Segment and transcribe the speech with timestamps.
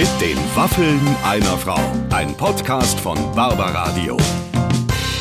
[0.00, 1.78] Mit den Waffeln einer Frau.
[2.08, 4.16] Ein Podcast von Barbaradio.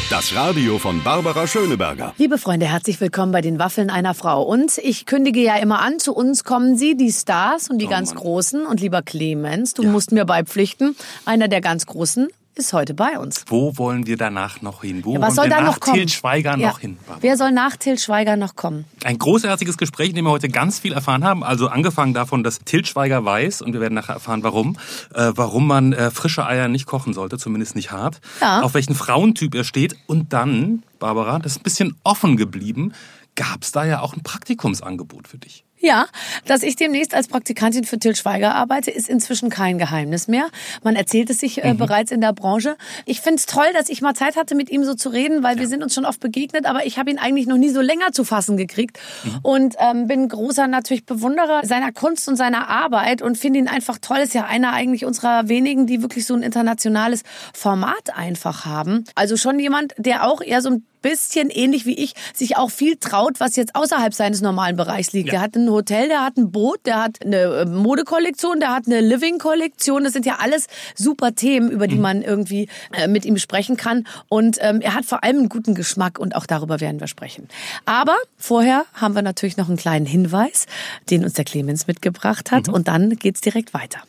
[0.09, 2.13] Das Radio von Barbara Schöneberger.
[2.17, 4.41] Liebe Freunde, herzlich willkommen bei den Waffeln einer Frau.
[4.41, 7.89] Und ich kündige ja immer an, zu uns kommen sie, die Stars und die Oh
[7.89, 8.23] ganz Mann.
[8.23, 8.65] Großen.
[8.65, 13.45] Und lieber Clemens, du musst mir beipflichten, einer der ganz Großen ist heute bei uns.
[13.47, 15.05] Wo wollen wir danach noch hin?
[15.05, 15.95] Wo Ja, was wollen soll wir da nach noch kommen?
[15.97, 16.69] Til Schweiger Ja.
[16.69, 16.97] noch hin?
[16.97, 17.17] Barbara?
[17.21, 18.85] Wer soll nach Till Schweiger noch kommen?
[19.05, 21.43] Ein großartiges Gespräch, in dem wir heute ganz viel erfahren haben.
[21.43, 24.77] Also angefangen davon, dass Til Schweiger weiß, und wir werden nachher erfahren, warum,
[25.13, 28.61] äh, warum man äh, frische Eier nicht kochen sollte, zumindest nicht hart, Ja.
[28.61, 29.95] auf welchen Frauentyp er steht.
[30.07, 32.93] Und dann, Barbara, das ist ein bisschen offen geblieben,
[33.35, 35.63] gab es da ja auch ein Praktikumsangebot für dich.
[35.81, 36.07] Ja,
[36.45, 40.49] dass ich demnächst als Praktikantin für Till Schweiger arbeite, ist inzwischen kein Geheimnis mehr.
[40.83, 42.75] Man erzählt es sich äh, bereits in der Branche.
[43.05, 45.67] Ich find's toll, dass ich mal Zeit hatte, mit ihm so zu reden, weil wir
[45.67, 48.25] sind uns schon oft begegnet, aber ich habe ihn eigentlich noch nie so länger zu
[48.25, 48.99] fassen gekriegt.
[49.41, 53.99] Und ähm, bin großer natürlich Bewunderer seiner Kunst und seiner Arbeit und finde ihn einfach
[53.99, 54.17] toll.
[54.17, 59.05] Ist ja einer eigentlich unserer wenigen, die wirklich so ein internationales Format einfach haben.
[59.15, 62.97] Also schon jemand, der auch eher so ein bisschen ähnlich wie ich sich auch viel
[62.97, 65.27] traut, was jetzt außerhalb seines normalen Bereichs liegt.
[65.27, 65.33] Ja.
[65.33, 68.87] Der hat ein Hotel, der hat ein Boot, der hat eine äh, Modekollektion, der hat
[68.87, 70.03] eine Living-Kollektion.
[70.03, 74.05] Das sind ja alles super Themen, über die man irgendwie äh, mit ihm sprechen kann.
[74.27, 77.47] Und ähm, er hat vor allem einen guten Geschmack und auch darüber werden wir sprechen.
[77.85, 80.65] Aber vorher haben wir natürlich noch einen kleinen Hinweis,
[81.09, 82.69] den uns der Clemens mitgebracht hat.
[82.69, 83.99] Und dann geht's direkt weiter.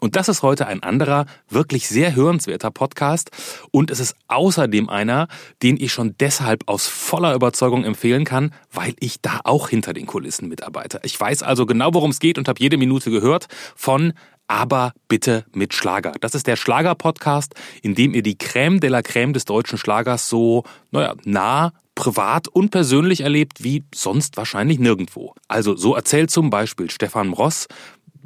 [0.00, 3.30] Und das ist heute ein anderer, wirklich sehr hörenswerter Podcast.
[3.70, 5.28] Und es ist außerdem einer,
[5.62, 10.06] den ich schon deshalb aus voller Überzeugung empfehlen kann, weil ich da auch hinter den
[10.06, 11.00] Kulissen mitarbeite.
[11.02, 14.12] Ich weiß also genau, worum es geht und habe jede Minute gehört von
[14.48, 16.12] aber bitte mit Schlager.
[16.20, 20.28] Das ist der Schlager-Podcast, in dem ihr die Crème de la Crème des deutschen Schlagers
[20.28, 25.34] so, naja, nah privat und persönlich erlebt wie sonst wahrscheinlich nirgendwo.
[25.48, 27.66] Also so erzählt zum Beispiel Stefan Ross,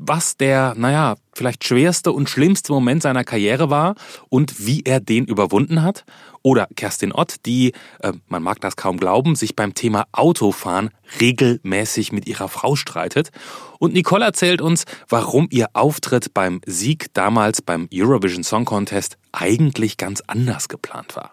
[0.00, 3.94] was der, naja, vielleicht schwerste und schlimmste Moment seiner Karriere war
[4.28, 6.04] und wie er den überwunden hat.
[6.42, 10.90] Oder Kerstin Ott, die, äh, man mag das kaum glauben, sich beim Thema Autofahren
[11.20, 13.30] regelmäßig mit ihrer Frau streitet.
[13.78, 19.98] Und Nicole erzählt uns, warum ihr Auftritt beim Sieg damals beim Eurovision Song Contest eigentlich
[19.98, 21.32] ganz anders geplant war.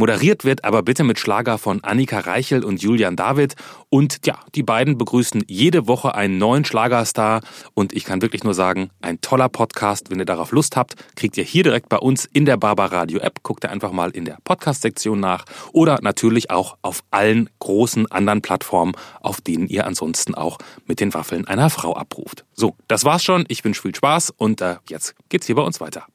[0.00, 3.54] Moderiert wird aber bitte mit Schlager von Annika Reichel und Julian David.
[3.90, 7.42] Und ja, die beiden begrüßen jede Woche einen neuen Schlagerstar.
[7.74, 10.10] Und ich kann wirklich nur sagen, ein toller Podcast.
[10.10, 13.42] Wenn ihr darauf Lust habt, kriegt ihr hier direkt bei uns in der Barbaradio App.
[13.42, 15.44] Guckt ihr einfach mal in der Podcast-Sektion nach.
[15.74, 20.56] Oder natürlich auch auf allen großen anderen Plattformen, auf denen ihr ansonsten auch
[20.86, 22.46] mit den Waffeln einer Frau abruft.
[22.54, 23.44] So, das war's schon.
[23.48, 26.06] Ich wünsche viel Spaß und äh, jetzt geht's hier bei uns weiter.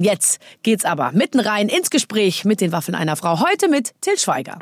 [0.00, 3.40] Jetzt geht's aber mitten rein ins Gespräch mit den Waffeln einer Frau.
[3.40, 4.58] Heute mit Till Schweiger.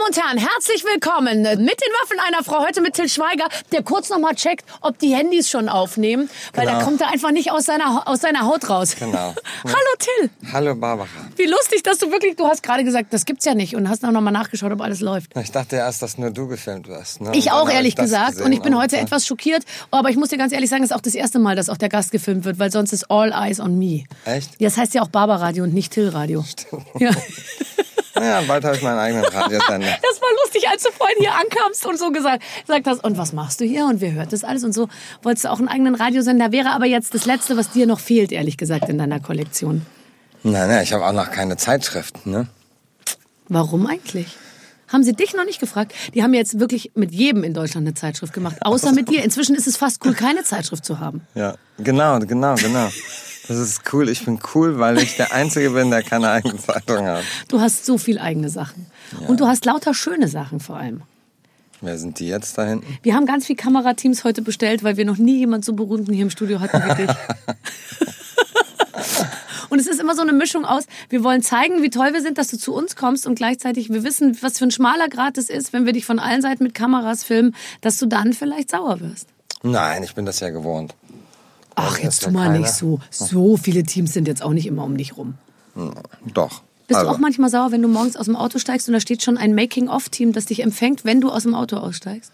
[0.00, 1.66] Damen und Herren, herzlich willkommen mit den
[2.02, 2.64] Waffeln einer Frau.
[2.64, 6.78] Heute mit Till Schweiger, der kurz nochmal checkt, ob die Handys schon aufnehmen, weil Genau.
[6.78, 8.96] da kommt er einfach nicht aus seiner, aus seiner Haut raus.
[8.98, 9.34] Genau.
[9.64, 11.08] Hallo Till, Hallo Barbara.
[11.36, 14.04] wie lustig, dass du wirklich, du hast gerade gesagt, das gibt's ja nicht und hast
[14.04, 15.36] auch nochmal nachgeschaut, ob alles läuft.
[15.36, 17.20] Ich dachte erst, dass nur du gefilmt wirst.
[17.20, 17.32] Ne?
[17.34, 18.32] Ich auch, ehrlich gesagt.
[18.32, 19.64] gesehen Und ich bin heute äh, etwas schockiert.
[19.90, 21.76] Aber ich muss dir ganz ehrlich sagen, es ist auch das erste Mal, dass auch
[21.76, 24.04] der Gast gefilmt wird, weil sonst ist All Eyes on Me.
[24.24, 24.52] Echt?
[24.60, 26.44] Ja, das heißt ja auch Barbaradio und nicht Till Radio.
[26.98, 27.10] Ja.
[28.20, 29.89] Ja, bald habe ich meinen eigenen Radiosender.
[30.02, 33.32] Das war lustig, als du vorhin hier ankamst und so gesagt, gesagt hast, und was
[33.32, 34.88] machst du hier und wer hört das alles und so.
[35.22, 36.52] Wolltest du auch einen eigenen Radiosender?
[36.52, 39.86] Wäre aber jetzt das Letzte, was dir noch fehlt, ehrlich gesagt, in deiner Kollektion.
[40.42, 42.30] Nein, nein, ich habe auch noch keine Zeitschriften.
[42.30, 42.48] Ne?
[43.48, 44.36] Warum eigentlich?
[44.88, 45.92] Haben sie dich noch nicht gefragt?
[46.14, 49.22] Die haben jetzt wirklich mit jedem in Deutschland eine Zeitschrift gemacht, außer mit dir.
[49.22, 51.22] Inzwischen ist es fast cool, keine Zeitschrift zu haben.
[51.34, 52.88] Ja, genau, genau, genau.
[53.50, 54.08] Das ist cool.
[54.08, 57.24] Ich bin cool, weil ich der Einzige bin, der keine eigene Zeitung hat.
[57.48, 58.86] Du hast so viel eigene Sachen.
[59.26, 61.02] Und du hast lauter schöne Sachen vor allem.
[61.80, 62.86] Wer sind die jetzt da hinten?
[63.02, 66.22] Wir haben ganz viel Kamerateams heute bestellt, weil wir noch nie jemand so berühmten hier
[66.22, 67.10] im Studio hatten wie dich.
[69.68, 72.38] Und es ist immer so eine Mischung aus, wir wollen zeigen, wie toll wir sind,
[72.38, 75.48] dass du zu uns kommst und gleichzeitig wir wissen, was für ein schmaler Grad es
[75.50, 79.00] ist, wenn wir dich von allen Seiten mit Kameras filmen, dass du dann vielleicht sauer
[79.00, 79.28] wirst.
[79.62, 80.94] Nein, ich bin das ja gewohnt.
[81.88, 82.58] Ach, jetzt tu mal keiner.
[82.60, 83.00] nicht so.
[83.10, 85.34] So viele Teams sind jetzt auch nicht immer um dich rum.
[86.34, 86.62] Doch.
[86.86, 89.00] Bist Also, du auch manchmal sauer, wenn du morgens aus dem Auto steigst und da
[89.00, 92.32] steht schon ein Making-of-Team, das dich empfängt, wenn du aus dem Auto aussteigst?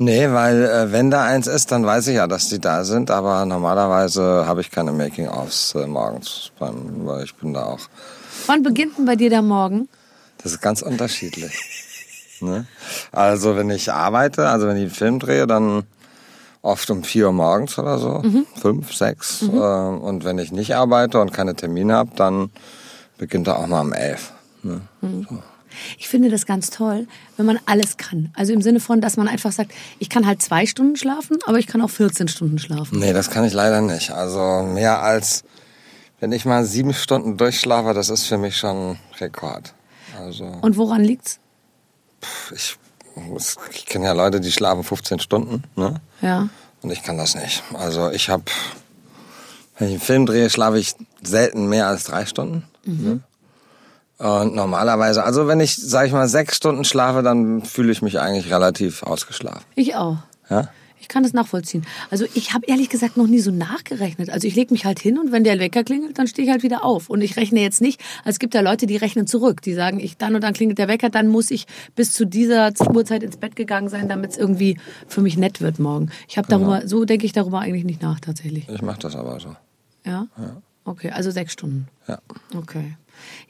[0.00, 3.10] Nee, weil äh, wenn da eins ist, dann weiß ich ja, dass die da sind.
[3.10, 7.80] Aber normalerweise habe ich keine Making-ofs äh, morgens, beim, weil ich bin da auch.
[8.46, 9.88] Wann beginnt denn bei dir der Morgen?
[10.42, 11.52] Das ist ganz unterschiedlich.
[12.40, 12.66] ne?
[13.10, 15.82] Also wenn ich arbeite, also wenn ich einen Film drehe, dann
[16.68, 18.22] oft um 4 Uhr morgens oder so,
[18.60, 19.42] fünf, sechs.
[19.42, 22.50] Äh, und wenn ich nicht arbeite und keine Termine habe, dann
[23.16, 24.32] beginnt er auch mal um elf.
[24.62, 24.80] Ne?
[25.02, 25.42] So.
[25.98, 27.06] Ich finde das ganz toll,
[27.36, 28.32] wenn man alles kann.
[28.34, 31.58] Also im Sinne von, dass man einfach sagt, ich kann halt zwei Stunden schlafen, aber
[31.58, 32.98] ich kann auch 14 Stunden schlafen.
[32.98, 34.10] Nee, das kann ich leider nicht.
[34.10, 35.44] Also mehr als,
[36.20, 39.74] wenn ich mal sieben Stunden durchschlafe, das ist für mich schon Rekord.
[40.20, 41.38] Also Und woran liegt's?
[42.54, 42.76] ich,
[43.72, 46.00] ich kenne ja Leute, die schlafen 15 Stunden, ne?
[46.20, 46.48] Ja.
[46.82, 47.62] Und ich kann das nicht.
[47.74, 48.44] Also ich habe,
[49.78, 52.64] wenn ich einen Film drehe, schlafe ich selten mehr als drei Stunden.
[52.84, 53.20] Ne?
[54.18, 58.18] Und normalerweise, also wenn ich, sag ich mal, sechs Stunden schlafe, dann fühle ich mich
[58.18, 59.64] eigentlich relativ ausgeschlafen.
[59.74, 60.16] Ich auch.
[60.50, 60.68] Ja?
[61.00, 61.86] Ich kann das nachvollziehen.
[62.10, 64.30] Also ich habe ehrlich gesagt noch nie so nachgerechnet.
[64.30, 66.62] Also ich lege mich halt hin und wenn der Wecker klingelt, dann stehe ich halt
[66.62, 67.08] wieder auf.
[67.08, 69.62] Und ich rechne jetzt nicht, also es gibt ja Leute, die rechnen zurück.
[69.62, 72.72] Die sagen, ich dann und dann klingelt der Wecker, dann muss ich bis zu dieser
[72.92, 76.10] Uhrzeit ins Bett gegangen sein, damit es irgendwie für mich nett wird morgen.
[76.28, 78.68] Ich habe darüber, so denke ich darüber eigentlich nicht nach tatsächlich.
[78.68, 79.56] Ich mache das aber so.
[80.04, 80.26] Ja?
[80.84, 81.86] Okay, also sechs Stunden.
[82.06, 82.18] Ja.
[82.56, 82.96] Okay.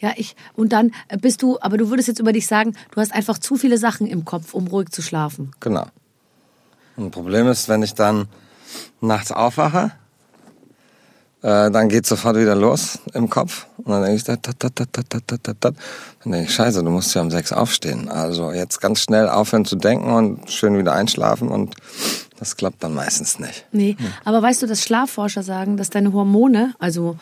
[0.01, 3.15] Ja, ich, und dann bist du, aber du würdest jetzt über dich sagen, du hast
[3.15, 5.53] einfach zu viele Sachen im Kopf, um ruhig zu schlafen.
[5.61, 5.87] Genau.
[6.99, 8.27] Und ein Problem ist, wenn ich dann
[9.01, 9.93] nachts aufwache,
[11.43, 13.67] äh, dann geht sofort wieder los im Kopf.
[13.77, 15.75] Und dann denke ich, dat, dat, dat, dat, dat, dat, dat, dat.
[16.25, 18.09] dann denke ich, scheiße, du musst ja um sechs aufstehen.
[18.09, 21.77] Also jetzt ganz schnell aufhören zu denken und schön wieder einschlafen und
[22.41, 23.65] das klappt dann meistens nicht.
[23.71, 27.17] Nee, aber weißt du, dass Schlafforscher sagen, dass deine Hormone, also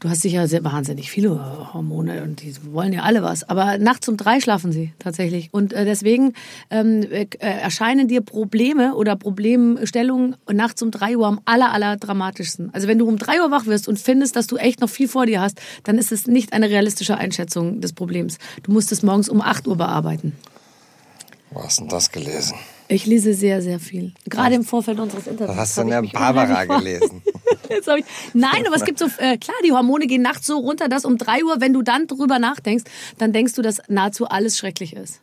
[0.00, 4.08] du hast sicher sehr wahnsinnig viele Hormone und die wollen ja alle was, aber nachts
[4.08, 5.50] um drei schlafen sie tatsächlich.
[5.52, 6.32] Und äh, deswegen
[6.70, 12.70] ähm, äh, erscheinen dir Probleme oder Problemstellungen nachts um drei Uhr am aller, aller dramatischsten.
[12.72, 15.08] Also wenn du um drei Uhr wach wirst und findest, dass du echt noch viel
[15.08, 18.38] vor dir hast, dann ist es nicht eine realistische Einschätzung des Problems.
[18.62, 20.36] Du musst es morgens um acht Uhr bearbeiten.
[21.50, 22.56] Wo hast denn das gelesen?
[22.90, 24.12] Ich lese sehr, sehr viel.
[24.28, 25.56] Gerade im Vorfeld unseres Interviews.
[25.56, 27.22] Hast du mich Barbara gelesen?
[27.68, 28.04] Jetzt ich,
[28.34, 31.16] nein, aber es gibt so, äh, klar, die Hormone gehen nachts so runter, dass um
[31.16, 32.82] drei Uhr, wenn du dann drüber nachdenkst,
[33.18, 35.20] dann denkst du, dass nahezu alles schrecklich ist.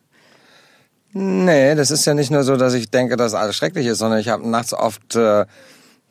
[1.11, 4.19] Nee, das ist ja nicht nur so, dass ich denke, dass alles schrecklich ist, sondern
[4.19, 5.45] ich habe nachts oft, äh,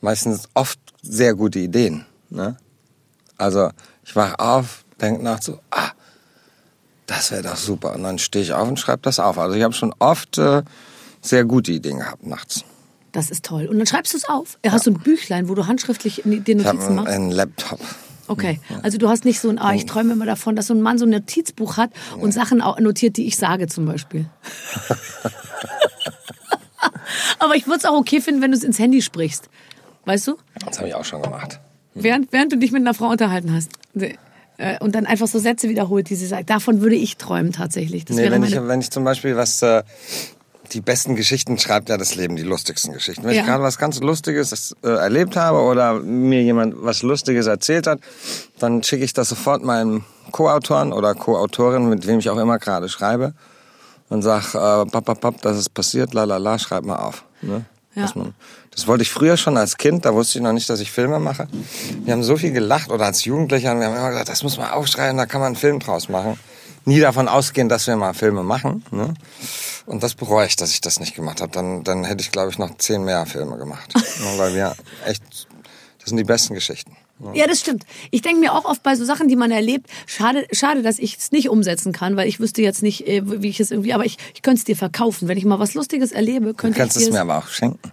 [0.02, 2.05] meistens oft sehr gute Ideen.
[2.29, 2.59] Ne?
[3.38, 3.70] Also
[4.05, 5.93] ich wach auf, denke nachts so, ah,
[7.06, 7.94] das wäre doch super.
[7.94, 9.38] Und dann stehe ich auf und schreibe das auf.
[9.38, 10.62] Also ich habe schon oft äh,
[11.26, 12.64] sehr gute Ideen gehabt nachts.
[13.12, 13.67] Das ist toll.
[13.67, 14.58] Und dann schreibst du es auf.
[14.67, 17.08] Hast du ein Büchlein, wo du handschriftlich dir habe Notizen machst?
[17.12, 17.81] einen Laptop.
[18.28, 20.82] Okay, also du hast nicht so ein, ah, ich träume immer davon, dass so ein
[20.82, 24.26] Mann so ein Notizbuch hat und Sachen notiert, die ich sage zum Beispiel.
[27.38, 29.49] Aber ich würde es auch okay finden, wenn du es ins Handy sprichst.
[30.05, 30.37] Weißt du?
[30.64, 31.61] Das habe ich auch schon gemacht.
[31.94, 33.70] Während, während du dich mit einer Frau unterhalten hast.
[34.58, 36.50] Äh, Und dann einfach so Sätze wiederholt, die sie sagt.
[36.50, 38.05] Davon würde ich träumen tatsächlich.
[38.05, 39.82] Das Nee, wäre wenn, meine ich, wenn ich zum Beispiel was, äh,
[40.72, 43.24] die besten Geschichten schreibt ja das Leben, die lustigsten Geschichten.
[43.24, 43.40] Wenn Ja.
[43.40, 48.00] ich gerade was ganz Lustiges äh, erlebt habe oder mir jemand was Lustiges erzählt hat,
[48.58, 52.88] dann schicke ich das sofort meinem Co-Autoren oder Co-Autorin, mit wem ich auch immer gerade
[52.88, 53.32] schreibe,
[54.08, 57.24] und sag, äh, pap, pap, pap, das ist passiert, la la la, schreib mal auf.
[57.42, 57.64] Ne?
[57.94, 58.10] Ja.
[58.14, 58.34] Man,
[58.72, 61.18] das wollte ich früher schon als Kind, da wusste ich noch nicht, dass ich Filme
[61.18, 61.48] mache.
[62.04, 64.70] Wir haben so viel gelacht oder als Jugendlicher, wir haben immer gesagt, das muss man
[64.70, 66.38] aufschreiben, da kann man einen Film draus machen.
[66.87, 68.85] Nie davon ausgehen, dass wir mal Filme machen.
[68.93, 69.12] Ne?
[69.87, 71.50] Und das bereue ich, dass ich das nicht gemacht habe.
[71.50, 73.93] Dann, dann hätte ich, glaube ich, noch zehn mehr Filme gemacht.
[73.94, 74.03] Ja,
[74.38, 75.23] Weil wir echt,
[75.99, 76.97] das sind die besten Geschichten.
[77.35, 77.85] Ja, das stimmt.
[78.11, 81.17] Ich denke mir auch oft bei so Sachen, die man erlebt, schade, schade, dass ich
[81.17, 84.05] es nicht umsetzen kann, weil ich wüsste jetzt nicht, äh, wie ich es irgendwie, aber
[84.05, 85.27] ich, ich könnte es dir verkaufen.
[85.27, 87.49] Wenn ich mal was Lustiges erlebe, Du könnte kannst ich dir es mir aber auch
[87.49, 87.91] schenken.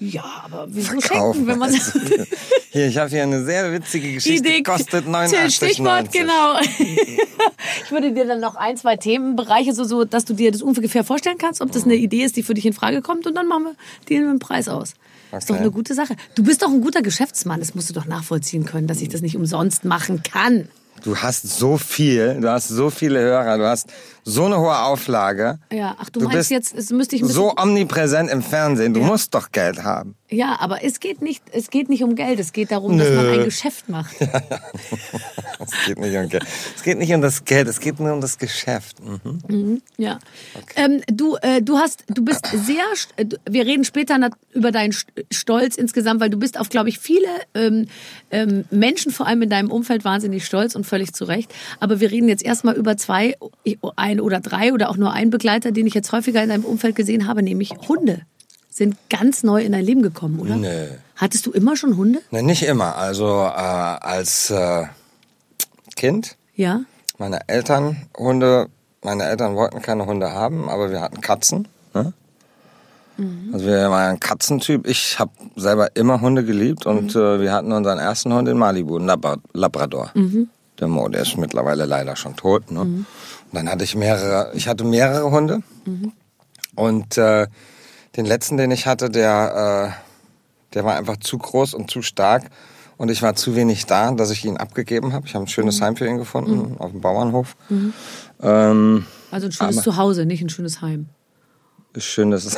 [0.00, 1.34] Ja, aber wieso Verkaufen.
[1.34, 1.72] schenken, wenn man
[2.70, 5.50] Hier, ich habe hier eine sehr witzige Geschichte, Idee kostet Till, 89,90.
[5.50, 6.58] Stichwort, genau.
[7.84, 11.02] ich würde dir dann noch ein, zwei Themenbereiche, so, so, dass du dir das ungefähr
[11.04, 13.48] vorstellen kannst, ob das eine Idee ist, die für dich in Frage kommt und dann
[13.48, 13.74] machen wir
[14.08, 14.94] die mit dem Preis aus.
[15.36, 15.62] Ist doch Okay.
[15.64, 16.14] eine gute Sache.
[16.36, 19.20] Du bist doch ein guter Geschäftsmann, das musst du doch nachvollziehen können, dass ich das
[19.20, 20.68] nicht umsonst machen kann.
[21.04, 23.88] Du hast so viel, du hast so viele Hörer, du hast
[24.30, 25.58] so eine hohe Auflage.
[25.72, 29.00] Ja, ach, du, Du meinst bist jetzt, es müsste ich So omnipräsent im Fernsehen, du
[29.00, 29.06] Ja.
[29.06, 30.16] musst doch Geld haben.
[30.30, 33.24] Ja, aber es geht nicht, es geht nicht um Geld, es geht darum, dass man
[33.24, 33.32] Nö.
[33.38, 34.14] ein Geschäft macht.
[35.60, 36.44] Es geht nicht um Geld.
[36.76, 38.96] Es geht nicht um das Geld, es geht nur um das Geschäft.
[39.48, 39.82] Mhm.
[39.96, 40.18] Ja.
[40.76, 42.84] Ähm, du, äh, du hast, du bist sehr,
[43.16, 44.18] äh, wir reden später
[44.54, 47.86] über deinen St- Stolz insgesamt, weil du bist auf, glaube ich, viele ähm,
[48.30, 51.52] ähm, Menschen, vor allem in deinem Umfeld, wahnsinnig stolz und völlig zu Recht.
[51.80, 53.34] Aber wir reden jetzt erstmal über zwei,
[53.96, 56.96] ein oder drei oder auch nur einen Begleiter, den ich jetzt häufiger in deinem Umfeld
[56.96, 58.22] gesehen habe, nämlich Hunde.
[58.70, 60.56] Sind ganz neu in dein Leben gekommen, oder?
[60.56, 60.86] Nö.
[61.16, 62.20] Hattest du immer schon Hunde?
[62.30, 62.96] Ne, nicht immer.
[62.96, 64.84] Also äh, als äh,
[65.96, 66.82] Kind, Ja.
[67.18, 68.68] meine Eltern Hunde,
[69.02, 71.66] meine Eltern wollten keine Hunde haben, aber wir hatten Katzen.
[71.94, 72.12] Ne?
[73.52, 74.86] Also wir waren ein Katzentyp.
[74.86, 78.96] Ich habe selber immer Hunde geliebt und äh, wir hatten unseren ersten Hund in Malibu,
[78.96, 80.12] einen Labra- Labrador.
[80.78, 82.70] Der Mo, der ist mittlerweile leider schon tot.
[82.70, 83.04] Ne?
[83.50, 85.62] Und dann hatte ich mehrere, ich hatte mehrere Hunde.
[86.74, 87.46] Und äh,
[88.16, 92.44] den letzten, den ich hatte, der, äh, der war einfach zu groß und zu stark.
[92.98, 95.26] Und ich war zu wenig da, dass ich ihn abgegeben habe.
[95.26, 97.56] Ich habe ein schönes Heim für ihn gefunden, auf dem Bauernhof.
[98.42, 101.06] Ähm, Also ein schönes Zuhause, nicht ein schönes Heim.
[101.94, 102.56] ist schön, dass es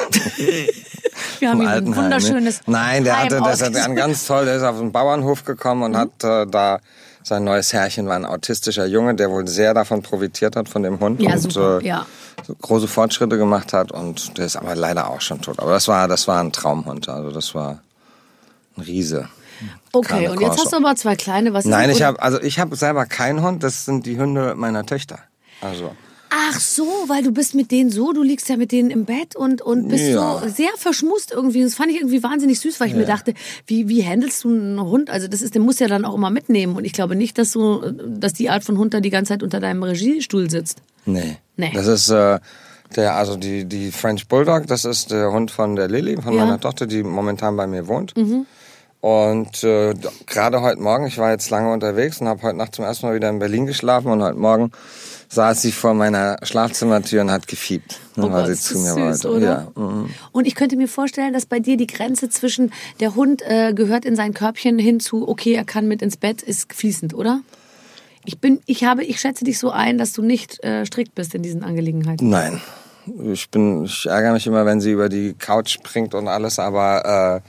[1.39, 2.73] Wir haben hier ein Altenheim, wunderschönes Ne?
[2.73, 3.77] Nein, der Heim hatte, ausgesucht.
[3.77, 6.81] ein ganz toll, der ist auf den Bauernhof gekommen und hat äh, da
[7.23, 11.01] sein neues Herrchen war ein autistischer Junge, der wohl sehr davon profitiert hat von dem
[11.01, 12.07] Hund Ja, und super, äh, ja.
[12.47, 15.59] so große Fortschritte gemacht hat und der ist aber leider auch schon tot.
[15.59, 17.81] Aber das war, das war ein Traumhund, also das war
[18.77, 19.29] ein Riese.
[19.93, 21.53] Okay, und jetzt hast du aber zwei kleine.
[21.53, 24.87] Was Nein, ich habe also ich habe selber keinen Hund, das sind die Hunde meiner
[24.87, 25.19] Töchter.
[25.61, 25.95] Also
[26.33, 29.35] Ach so, weil du bist mit denen so, du liegst ja mit denen im Bett
[29.35, 30.41] und, und bist Ja.
[30.41, 31.63] so sehr verschmust irgendwie.
[31.63, 33.35] Das fand ich irgendwie wahnsinnig süß, weil ich mir dachte,
[33.67, 35.11] wie, wie handelst du einen Hund?
[35.11, 36.77] Also das ist, den musst du ja dann auch immer mitnehmen.
[36.77, 39.43] Und ich glaube nicht, dass du, dass die Art von Hund da die ganze Zeit
[39.43, 40.83] unter deinem Regiestuhl sitzt.
[41.05, 41.39] Nee.
[41.57, 41.73] Nee.
[41.75, 42.39] Das ist äh,
[42.95, 46.43] der, also die, die French Bulldog, das ist der Hund von der Lilly, von Ja.
[46.43, 46.47] Mhm.
[46.49, 48.15] meiner Tochter, die momentan bei mir wohnt.
[49.01, 49.95] Und äh,
[50.27, 53.15] gerade heute Morgen, ich war jetzt lange unterwegs und habe heute Nacht zum ersten Mal
[53.15, 54.71] wieder in Berlin geschlafen und heute Morgen
[55.33, 59.25] saß sie vor meiner Schlafzimmertür und hat gefiebt, Oh weil Gott, sie zu mir süß,
[59.25, 59.31] wollte.
[59.31, 59.71] oder?
[59.77, 59.81] Ja.
[59.83, 60.11] mhm.
[60.33, 64.05] Und ich könnte mir vorstellen, dass bei dir die Grenze zwischen der Hund äh, gehört
[64.05, 67.41] in sein Körbchen hin zu, okay, er kann mit ins Bett, ist fließend, oder?
[68.25, 71.35] Ich bin, ich habe, ich schätze dich so ein, dass du nicht äh, strikt bist
[71.35, 72.29] in diesen Angelegenheiten.
[72.29, 72.61] Nein.
[73.33, 77.41] Ich bin, ich ärgere mich immer, wenn sie über die Couch springt und alles, aber
[77.43, 77.49] äh,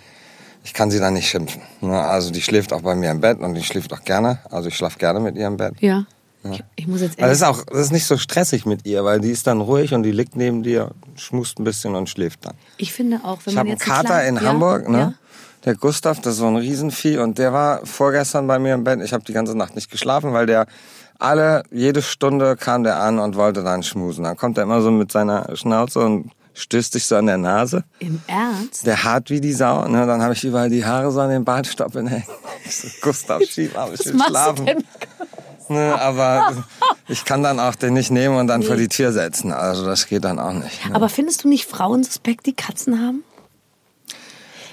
[0.63, 1.61] ich kann sie dann nicht schimpfen.
[1.81, 1.99] Ne?
[1.99, 4.39] Also die schläft auch bei mir im Bett und die schläft auch gerne.
[4.49, 5.73] Also ich schlafe gerne mit ihr im Bett.
[5.81, 6.05] Ja.
[6.43, 8.85] Ich, ich muss jetzt Aber das ehrlich ist auch, das ist nicht so stressig mit
[8.87, 12.09] ihr, weil die ist dann ruhig und die liegt neben dir, schmust ein bisschen und
[12.09, 12.55] schläft dann.
[12.77, 14.97] Ich finde auch, wenn Ich man habe einen jetzt Kater klein- in ja, Hamburg, ne?
[14.97, 15.13] Ja.
[15.65, 18.99] Der Gustav, das ist so ein Riesenvieh und der war vorgestern bei mir im Bett.
[19.03, 20.65] Ich habe die ganze Nacht nicht geschlafen, weil der
[21.19, 24.23] alle, jede Stunde kam der an und wollte dann schmusen.
[24.23, 27.83] Dann kommt er immer so mit seiner Schnauze und stößt dich so an der Nase.
[27.99, 28.87] Im Ernst?
[28.87, 29.87] Der hart wie die Sau.
[29.87, 30.07] Ne?
[30.07, 32.25] Dann habe ich überall die Haare so an den Bartstoppeln hängen.
[32.65, 34.65] Ich so, Gustav, schieb ab, ich will schlafen.
[35.69, 36.63] Ne, aber
[37.07, 39.51] ich kann dann auch den nicht nehmen und dann vor die Tür setzen.
[39.51, 40.85] Also das geht dann auch nicht.
[40.87, 40.95] Ne?
[40.95, 43.23] Aber findest du nicht Frauen suspekt, die Katzen haben?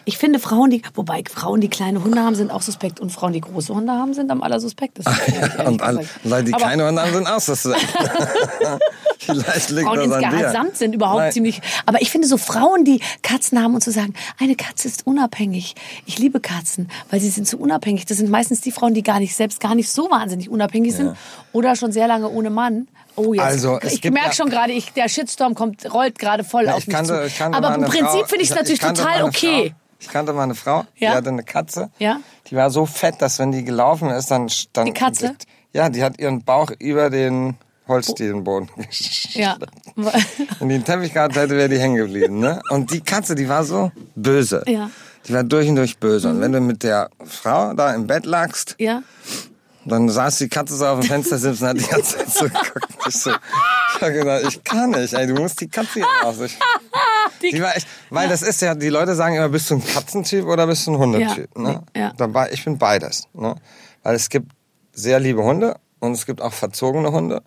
[0.09, 3.35] Ich finde Frauen, die, wobei Frauen, die kleine Hunde haben, sind auch suspekt und Frauen,
[3.35, 5.15] die große Hunde haben, sind am allersuspektesten.
[5.27, 6.09] ehrlich und alle.
[6.25, 7.53] Leute, die Aber keine Hunde haben, sind auch so.
[9.19, 10.31] Vielleicht liegt Frauen dir.
[10.31, 11.33] insgesamt sind überhaupt Nein.
[11.33, 11.61] ziemlich.
[11.85, 15.75] Aber ich finde so Frauen, die Katzen haben und zu sagen, eine Katze ist unabhängig.
[16.07, 18.07] Ich liebe Katzen, weil sie sind so unabhängig.
[18.07, 21.17] Das sind meistens die Frauen, die gar nicht selbst gar nicht so wahnsinnig unabhängig sind
[21.53, 22.89] oder schon sehr lange ohne Mann.
[23.19, 23.45] Oh jetzt.
[23.45, 26.81] Also, ich merke ja- schon gerade, ich, der Shitstorm kommt, rollt gerade voll Ja, auf
[26.81, 27.27] ich mich kannte, zu.
[27.27, 29.71] ich kannte Aber im Prinzip finde ich es natürlich total okay.
[29.71, 31.11] Frau, ich kannte mal eine Frau, Ja?
[31.11, 31.91] die hatte eine Katze.
[31.99, 32.21] Ja?
[32.49, 34.49] Die war so fett, dass wenn die gelaufen ist, dann...
[34.73, 35.35] dann Die Katze?
[35.73, 37.57] Ja, die hat ihren Bauch über den
[37.89, 38.71] Holzdielenboden
[39.33, 39.57] Ja.
[40.59, 42.39] Wenn die einen Teppich gehabt hätte, wäre die hängen geblieben.
[42.39, 42.61] Ne?
[42.71, 44.63] Und die Katze, die war so böse.
[44.67, 44.87] Ja.
[44.87, 44.91] Mhm.
[45.27, 46.29] Die war durch und durch böse.
[46.29, 49.03] Und wenn du mit der Frau da im Bett lagst, ja.
[49.91, 52.89] Dann saß die Katze so auf dem Fenstersims und hat die ganze Zeit so geguckt.
[53.09, 56.37] Ich, so, ich hab gedacht, ich kann nicht, ey, du musst die Katze hier raus.
[56.41, 56.59] Ich,
[57.53, 60.45] die war echt, weil das ist ja, die Leute sagen immer, bist du ein Katzentyp
[60.47, 61.51] oder bist du ein Hundetyp?
[61.57, 61.63] Ja.
[61.63, 61.83] Ne?
[61.97, 62.13] Ja.
[62.17, 63.25] Dabei, ich bin beides.
[63.33, 63.55] Ne?
[64.03, 64.53] Weil es gibt
[64.93, 67.43] sehr liebe Hunde und es gibt auch verzogene Hunde.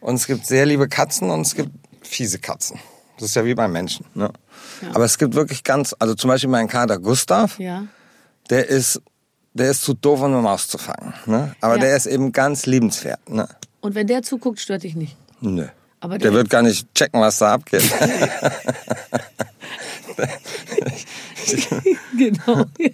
[0.00, 1.70] Und es gibt sehr liebe Katzen und es gibt
[2.02, 2.78] fiese Katzen.
[3.18, 4.04] Das ist ja wie beim Menschen.
[4.14, 4.30] Ne?
[4.94, 7.84] Aber es gibt wirklich ganz, also zum Beispiel mein Kater Gustav, Ja.
[8.50, 9.00] der ist,
[9.54, 11.12] der ist zu doof, um eine Maus zu fangen.
[11.26, 11.54] Ne?
[11.60, 11.80] Aber Ja.
[11.80, 13.28] der ist eben ganz liebenswert.
[13.28, 13.48] Ne?
[13.80, 15.16] Und wenn der zuguckt, stört dich nicht.
[15.40, 15.66] Nö.
[16.00, 17.82] Aber der der- wird gar nicht checken, was da abgeht.
[22.16, 22.64] Genau.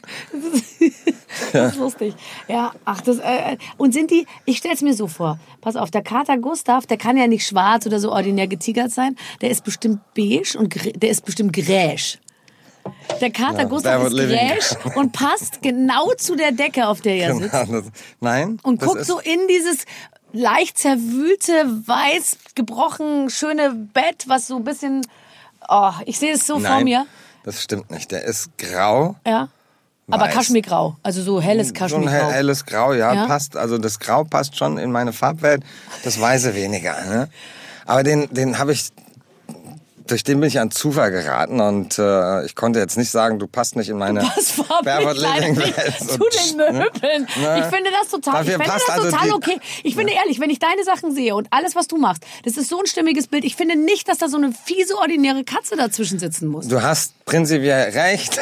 [1.53, 2.15] Das ist, lustig.
[2.49, 6.03] Ja, ach, das, äh, und sind die, ich stell's mir so vor, pass auf, der
[6.03, 10.01] Kater Gustav, der kann ja nicht schwarz oder so ordinär getigert sein, der ist bestimmt
[10.15, 12.19] beige und der ist bestimmt gräsch.
[13.21, 17.35] Der Kater Gustav that ist gräsch und passt genau zu der Decke, auf der er
[17.37, 17.53] sitzt.
[17.53, 17.91] Genau, das-
[18.21, 18.59] Nein.
[18.63, 19.85] Und guckt so in dieses
[20.33, 21.53] leicht zerwühlte,
[21.87, 25.03] weiß gebrochen, schöne Bett, was so ein bisschen,
[25.69, 27.07] oh, ich sehe es so vor Nein, mir.
[27.45, 28.11] Das stimmt nicht.
[28.11, 29.17] Der ist grau.
[29.27, 29.49] Ja.
[30.11, 30.35] Aber Weiß.
[30.35, 32.11] Kaschmirgrau, also so helles So ein Kaschmirgrau.
[32.11, 33.27] hell- helles Grau, ja, Ja?
[33.27, 33.57] passt.
[33.57, 35.63] Also das Grau passt schon in meine Farbwelt,
[36.03, 36.95] das Weiße weniger.
[37.05, 37.29] Ne?
[37.85, 38.89] Aber den, den habe ich
[40.11, 43.47] durch den bin ich an Zufall geraten und äh, ich konnte jetzt nicht sagen, du
[43.47, 44.21] passt nicht in meine
[44.85, 45.95] Barefoot Living Welt.
[45.99, 47.27] zu den Möbeln.
[47.41, 47.59] Ne?
[47.61, 49.59] Ich finde das total, ich finde das also total okay.
[49.85, 52.69] Ich finde ehrlich, wenn ich deine Sachen sehe und alles, was du machst, das ist
[52.69, 53.45] so ein stimmiges Bild.
[53.45, 56.69] Ich finde nicht, dass da so eine fiese, ordinäre Katze dazwischen sitzen muss.
[56.69, 58.39] Du hast prinzipiell recht,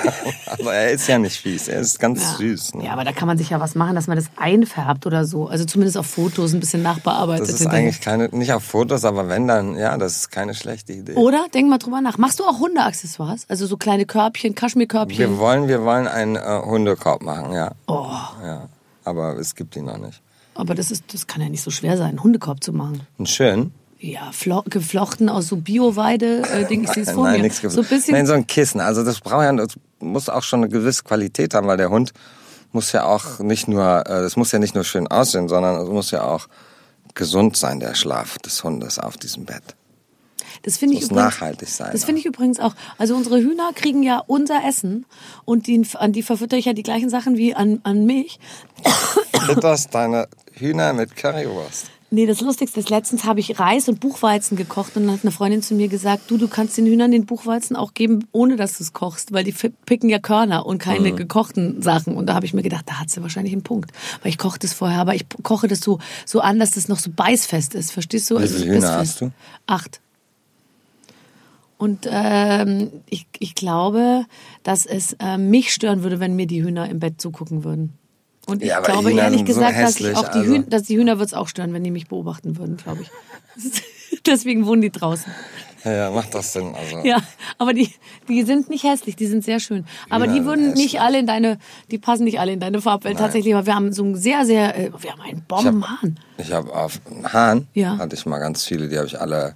[0.46, 2.36] aber er ist ja nicht fies, er ist ganz Ja.
[2.38, 2.74] süß.
[2.74, 2.84] Ne?
[2.86, 5.46] Ja, aber da kann man sich ja was machen, dass man das einfärbt oder so.
[5.46, 7.48] Also zumindest auf Fotos ein bisschen nachbearbeitet.
[7.48, 10.92] Das ist eigentlich keine, nicht auf Fotos, aber wenn dann, ja, das ist keine schlechte
[10.92, 11.09] Idee.
[11.16, 11.46] Oder?
[11.52, 12.18] Denk mal drüber nach.
[12.18, 13.46] Machst du auch Hundeaccessoires?
[13.48, 15.18] Also so kleine Körbchen, Kaschmirkörbchen?
[15.18, 17.72] Wir wollen, wir wollen einen äh, Hundekorb machen, ja.
[17.86, 18.10] Oh,
[18.44, 18.68] ja.
[19.04, 20.20] Aber es gibt ihn noch nicht.
[20.54, 23.06] aber das, ist, das kann ja nicht so schwer sein, einen Hundekorb zu machen.
[23.18, 23.72] Einen schönen?
[23.98, 26.84] Ja, flo geflochten aus so Bio-Weide-Ding.
[26.84, 27.42] Ich sehe es vor Nein, mir.
[27.42, 28.14] nichts so ein bisschen.
[28.14, 28.80] Nein, so ein Kissen.
[28.80, 32.12] Also das braucht ja, das muss auch schon eine gewisse Qualität haben, weil der Hund
[32.72, 35.88] muss ja auch nicht nur, äh, es muss ja nicht nur schön aussehen, sondern es
[35.88, 36.46] muss ja auch
[37.14, 39.76] gesund sein, der Schlaf des Hundes auf diesem Bett.
[40.62, 42.74] Das finde ich muss übrigens, nachhaltig sein Das finde ich übrigens auch.
[42.98, 45.06] Also unsere Hühner kriegen ja unser Essen
[45.44, 48.38] und die, an die verfütter ich ja die gleichen Sachen wie an, an mich.
[49.46, 51.86] Fütterst deine Hühner mit Currywurst.
[52.12, 55.30] Nee, das Lustigste ist, letztens habe ich Reis und Buchweizen gekocht und dann hat eine
[55.30, 58.78] Freundin zu mir gesagt, du, du kannst den Hühnern den Buchweizen auch geben, ohne dass
[58.78, 59.54] du es kochst, weil die
[59.86, 62.16] picken ja Körner und keine gekochten Sachen.
[62.16, 63.92] Und da habe ich mir gedacht, da hat sie wahrscheinlich einen Punkt.
[64.22, 66.98] Weil ich koche das vorher, aber ich koche das so, so an, dass das noch
[66.98, 67.92] so beißfest ist.
[67.92, 68.38] Verstehst du?
[68.38, 69.30] Wie Also viele Hühner hast du?
[69.68, 70.00] Acht.
[71.80, 74.26] Und ähm, ich, ich glaube,
[74.64, 77.94] dass es äh, mich stören würde, wenn mir die Hühner im Bett zugucken würden.
[78.46, 80.52] Und ich Ja, glaube ehrlich sind so gesagt, dass, ich hässlich, auch die also.
[80.52, 83.10] Hühner, dass die Hühner wird es auch stören, wenn die mich beobachten würden, glaube ich.
[84.26, 85.32] Deswegen wohnen die draußen.
[85.84, 86.74] Ja, ja, macht das Sinn.
[86.74, 86.98] Also.
[87.06, 87.16] Ja,
[87.56, 87.90] aber die,
[88.28, 89.86] die sind nicht hässlich, die sind sehr schön.
[90.10, 91.00] Aber Hühner die würden nicht hässlich.
[91.00, 91.58] alle in deine,
[91.90, 93.54] die passen nicht alle in deine Farbwelt tatsächlich.
[93.54, 96.20] Aber wir haben so ein sehr, sehr, äh, wir haben einen Bombenhahn.
[96.36, 97.00] Ich habe auf
[97.32, 97.96] Hahn, Ja.
[97.96, 99.54] hatte ich mal ganz viele, die habe ich alle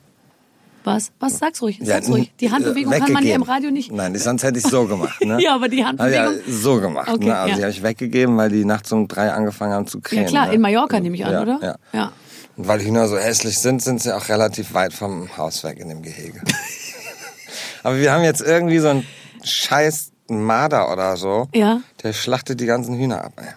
[0.85, 1.13] Was?
[1.19, 1.39] Was?
[1.39, 2.33] Sag's ruhig, Ja, sag's ruhig.
[2.41, 3.43] Die Handbewegung äh, kann man ja im.
[3.43, 3.91] Radio nicht.
[3.91, 5.25] Nein, sonst hätte ich so gemacht.
[5.25, 5.39] Ne?
[5.43, 6.53] Ja, aber die Hab ich ja Handbewegung.
[6.53, 7.09] so gemacht.
[7.09, 7.37] Okay, ne?
[7.37, 7.57] Also ja.
[7.57, 10.25] die habe ich weggegeben, weil die nachts um drei angefangen haben zu krähen.
[10.25, 10.55] Ja klar, ne?
[10.55, 11.59] in Mallorca nehme ich an, ja, oder?
[11.63, 11.77] Ja.
[11.93, 12.13] ja.
[12.57, 15.89] Und weil Hühner so hässlich sind, sind sie auch relativ weit vom Haus weg in
[15.89, 16.41] dem Gehege.
[17.83, 19.07] aber wir haben jetzt irgendwie so einen
[19.43, 21.49] scheiß Marder oder so.
[21.55, 21.81] Ja.
[22.03, 23.33] Der schlachtet die ganzen Hühner ab.
[23.37, 23.55] Ey.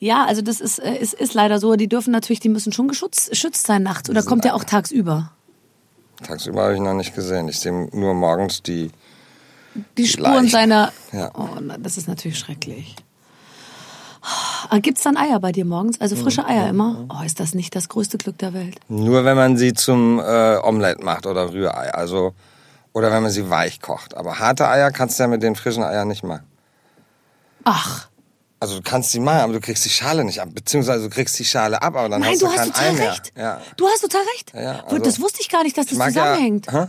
[0.00, 1.74] Ja, also das ist, äh, ist, ist leider so.
[1.76, 4.10] Die dürfen natürlich, die müssen schon geschützt, geschützt sein nachts.
[4.10, 5.32] Oder kommt der auch tagsüber?
[6.22, 7.48] Tagsüber habe ich noch nicht gesehen.
[7.48, 8.90] Ich sehe nur morgens die.
[9.98, 10.52] Die Spuren Leicht.
[10.52, 10.92] seiner.
[11.12, 11.30] Ja.
[11.34, 12.96] Oh, das ist natürlich schrecklich.
[14.70, 16.00] Ah, Gibt's dann Eier bei dir morgens?
[16.00, 16.48] Also frische Mhm.
[16.48, 17.06] Eier immer?
[17.10, 18.80] Oh, ist das nicht das größte Glück der Welt?
[18.88, 21.92] Nur wenn man sie zum äh, Omelette macht oder Rührei.
[21.94, 22.34] Also,
[22.92, 24.16] oder wenn man sie weich kocht.
[24.16, 26.46] Aber harte Eier kannst du ja mit den frischen Eiern nicht machen.
[27.62, 28.08] Ach,
[28.58, 30.48] Also du kannst sie machen, aber du kriegst die Schale nicht ab.
[30.52, 32.88] Beziehungsweise du kriegst die Schale ab, aber dann nein, hast du du hast kein total
[32.88, 33.10] Ei mehr.
[33.12, 33.32] recht.
[33.36, 33.60] Ja.
[33.76, 34.52] Du hast total recht.
[34.54, 36.72] Ja, ja, also- das wusste ich gar nicht, dass das ja- zusammenhängt.
[36.72, 36.86] Hä?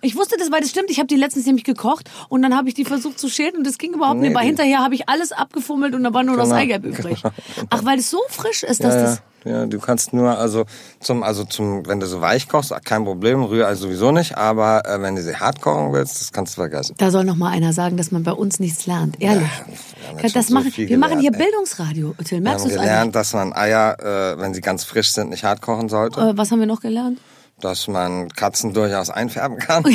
[0.00, 0.90] Ich wusste das, weil das stimmt.
[0.90, 3.66] Ich habe die letztens nämlich gekocht und dann habe ich die versucht zu schälen und
[3.66, 4.36] das ging überhaupt Nee, nicht.
[4.36, 6.84] Aber die- hinterher habe ich alles abgefummelt und da war nur noch das Genau, Eigelb
[6.84, 7.22] übrig.
[7.22, 9.22] genau, Ach, weil es so frisch ist, dass Ja, das.
[9.44, 10.66] ja, ja, du kannst nur, also
[11.00, 15.00] zum, also zum, wenn du so weich kochst, kein Problem, Rührei sowieso nicht, aber äh,
[15.02, 16.94] wenn du sie hart kochen willst, das kannst du vergessen.
[16.98, 19.20] Da soll noch mal einer sagen, dass man bei uns nichts lernt.
[19.20, 19.42] Ehrlich.
[19.42, 21.50] wir haben jetzt das so machen, viel wir machen hier gelernt, ey.
[21.50, 22.14] Bildungsradio.
[22.24, 22.90] Till, Wir merkst haben du es eigentlich?
[22.90, 26.20] gelernt, dass man Eier, äh, wenn sie ganz frisch sind, nicht hart kochen sollte.
[26.20, 27.18] Äh, was haben wir noch gelernt?
[27.60, 29.84] Dass man Katzen durchaus einfärben kann.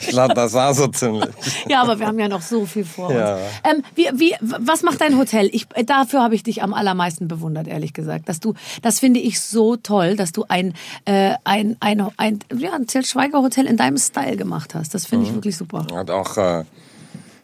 [0.00, 1.28] ich glaube, das war so ziemlich.
[1.68, 3.34] Ja, aber wir haben ja noch so viel vor Ja.
[3.34, 3.42] uns.
[3.64, 5.48] Ähm, wie, wie, was macht dein Hotel?
[5.52, 8.28] Ich, dafür habe ich dich am allermeisten bewundert, ehrlich gesagt.
[8.28, 10.74] Dass du, das finde ich so toll, dass du ein,
[11.04, 14.94] äh, ein, ein, ein, ja, ein Til Schweiger Hotel in deinem Style gemacht hast.
[14.94, 15.08] Das Mhm.
[15.08, 15.86] finde ich wirklich super.
[15.94, 16.64] Hat auch, äh,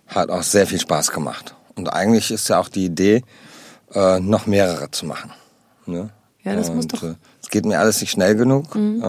[0.08, 1.54] hat auch sehr viel Spaß gemacht.
[1.74, 3.22] Und eigentlich ist ja auch die Idee,
[3.92, 5.30] äh, noch mehrere zu machen.
[5.86, 6.10] Ne?
[6.42, 7.10] Ja, das muss Und, doch- Mhm.
[7.12, 7.14] Äh,
[7.46, 8.74] es geht mir alles nicht schnell genug.
[8.74, 9.00] Ähm,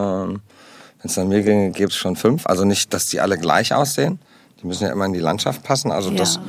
[1.02, 2.46] Wenn es an mir ginge, gäbe es schon fünf.
[2.46, 4.20] Also nicht, dass die alle gleich aussehen.
[4.62, 5.92] Die müssen ja immer in die Landschaft passen.
[5.92, 6.18] Also Ja.
[6.18, 6.40] das,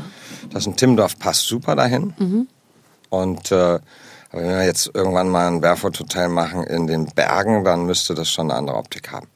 [0.50, 2.12] das in Timmendorf passt super dahin.
[2.18, 2.46] Mhm.
[3.08, 3.78] Und äh,
[4.30, 8.28] aber wenn wir jetzt irgendwann mal ein Barefoot-Hotel machen in den Bergen, dann müsste das
[8.30, 9.26] schon eine andere Optik haben.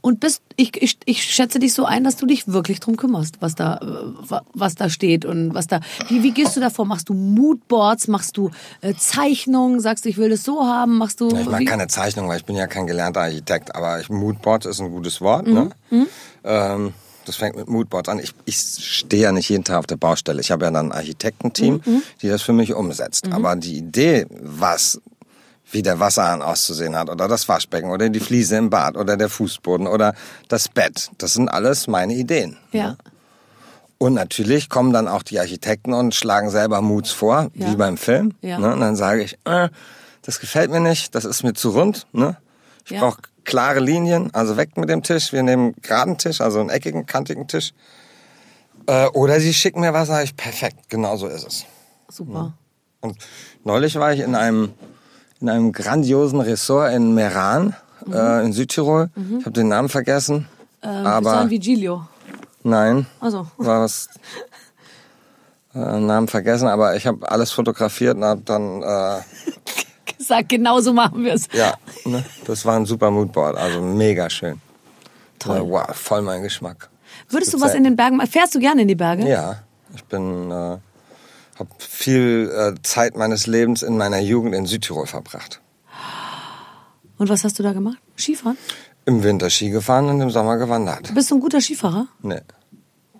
[0.00, 3.36] Und bist, ich, ich, ich schätze dich so ein, dass du dich wirklich drum kümmerst,
[3.40, 5.78] was da, äh, wa- was da steht und was da.
[6.08, 6.84] Wie, wie gehst du davor?
[6.86, 8.08] Machst du Moodboards?
[8.08, 9.78] Machst du äh, Zeichnungen?
[9.78, 10.98] Sagst du, ich will das so haben?
[10.98, 11.28] Machst du?
[11.28, 11.64] Ich mag wie?
[11.66, 15.20] keine Zeichnung, weil ich bin ja kein gelernter Architekt, aber ich, Moodboard ist ein gutes
[15.20, 15.46] Wort.
[15.46, 15.70] Mhm.
[15.90, 16.06] Ne?
[16.42, 16.92] Ähm,
[17.26, 18.18] das fängt mit Moodboards an.
[18.18, 20.40] Ich, ich stehe ja nicht jeden Tag auf der Baustelle.
[20.40, 22.02] Ich habe ja dann ein Architektenteam, Mhm.
[22.22, 23.28] die das für mich umsetzt.
[23.32, 25.00] Aber die Idee, was
[25.72, 29.28] wie der Wasserhahn auszusehen hat oder das Waschbecken oder die Fliese im Bad oder der
[29.28, 30.14] Fußboden oder
[30.48, 32.56] das Bett, das sind alles meine Ideen.
[32.72, 32.96] Ja.
[33.98, 37.70] Und natürlich kommen dann auch die Architekten und schlagen selber Moods vor, Ja.
[37.70, 38.32] wie beim Film.
[38.40, 38.58] Ja.
[38.58, 38.72] Ne?
[38.72, 39.68] Und dann sage ich, äh,
[40.22, 42.06] das gefällt mir nicht, das ist mir zu rund.
[42.12, 42.36] Ne?
[42.86, 43.00] Ich Ja.
[43.00, 45.32] brauche klare Linien, also weg mit dem Tisch.
[45.32, 47.72] Wir nehmen einen geraden Tisch, also einen eckigen, kantigen Tisch.
[48.86, 51.66] Äh, oder sie schicken mir was, sage ich, perfekt, genau so ist es.
[52.08, 52.54] Super.
[53.00, 53.16] Und
[53.64, 54.72] neulich war ich in einem,
[55.40, 57.74] in einem grandiosen Ressort in Meran,
[58.12, 59.10] äh, in Südtirol.
[59.38, 60.46] Ich habe den Namen vergessen.
[60.82, 62.06] Ähm, aber San Vigilio.
[62.62, 64.08] nein, Also, war was
[65.74, 68.82] äh, Namen vergessen, aber ich habe alles fotografiert und hab dann
[70.30, 71.46] sag, genau so machen wir es.
[71.52, 74.60] ja, ne, das war ein super Moodboard, also mega schön.
[75.38, 75.62] Toll.
[75.68, 76.88] Wow, voll mein Geschmack.
[77.28, 78.30] Würdest du was in den Bergen machen?
[78.30, 79.28] Fährst du gerne in die Berge?
[79.28, 79.62] Ja,
[79.94, 80.78] ich bin äh,
[81.60, 85.60] habe viel äh, Zeit meines Lebens in meiner Jugend in Südtirol verbracht.
[87.18, 87.98] Und was hast du da gemacht?
[88.16, 88.56] Skifahren?
[89.04, 91.14] Im Winter Ski gefahren und im Sommer gewandert.
[91.14, 92.06] Bist du ein guter Skifahrer?
[92.22, 92.40] Nee.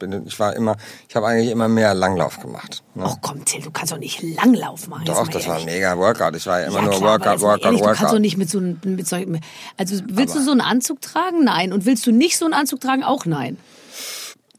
[0.01, 0.77] Bin, ich war immer,
[1.09, 2.83] ich habe eigentlich immer mehr Langlauf gemacht.
[2.95, 3.05] Ne?
[3.07, 5.05] Ach komm, Till, du kannst doch nicht Langlauf machen.
[5.05, 5.67] Doch, das war ehrlich.
[5.75, 6.35] mega Workout.
[6.35, 8.07] Ich war ja immer Ja, nur klar, aber Workout, mal Workout, ehrlich, Du kannst doch
[8.09, 8.21] Workout.
[8.21, 9.39] nicht mit so einem, mit so einem,
[9.77, 11.45] also willst du so einen Anzug tragen?
[11.45, 11.73] Nein.
[11.73, 13.05] Und willst du nicht so einen Anzug tragen?
[13.05, 13.57] Auch nein.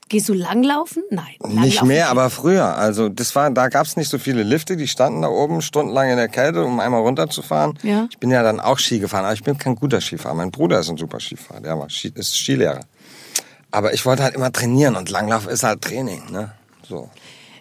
[0.10, 1.04] Gehst du langlaufen?
[1.10, 1.26] Nein.
[1.42, 2.12] Nicht Langlaufen mehr, geht.
[2.12, 2.76] aber früher.
[2.76, 6.18] Also das war, da gab's nicht so viele Lifte, die standen da oben stundenlang in
[6.18, 7.80] der Kälte, um einmal runterzufahren.
[7.82, 8.08] Ja.
[8.12, 10.34] Ich bin ja dann auch Ski gefahren, aber ich bin kein guter Skifahrer.
[10.36, 12.82] Mein Bruder ist ein super Skifahrer, der war Ski, ist Skilehrer.
[13.72, 16.52] Aber ich wollte halt immer trainieren und Langlauf ist halt Training, ne?
[16.88, 17.10] So.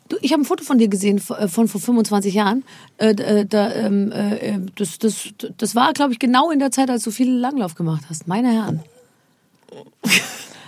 [0.08, 2.64] Du, ich habe ein Foto von dir gesehen von, von vor 25 Jahren.
[2.98, 6.90] Äh, äh, da, ähm, äh, das, das, das war, glaube ich, genau in der Zeit,
[6.90, 8.26] als du viel Langlauf gemacht hast.
[8.26, 8.82] Meine Herren.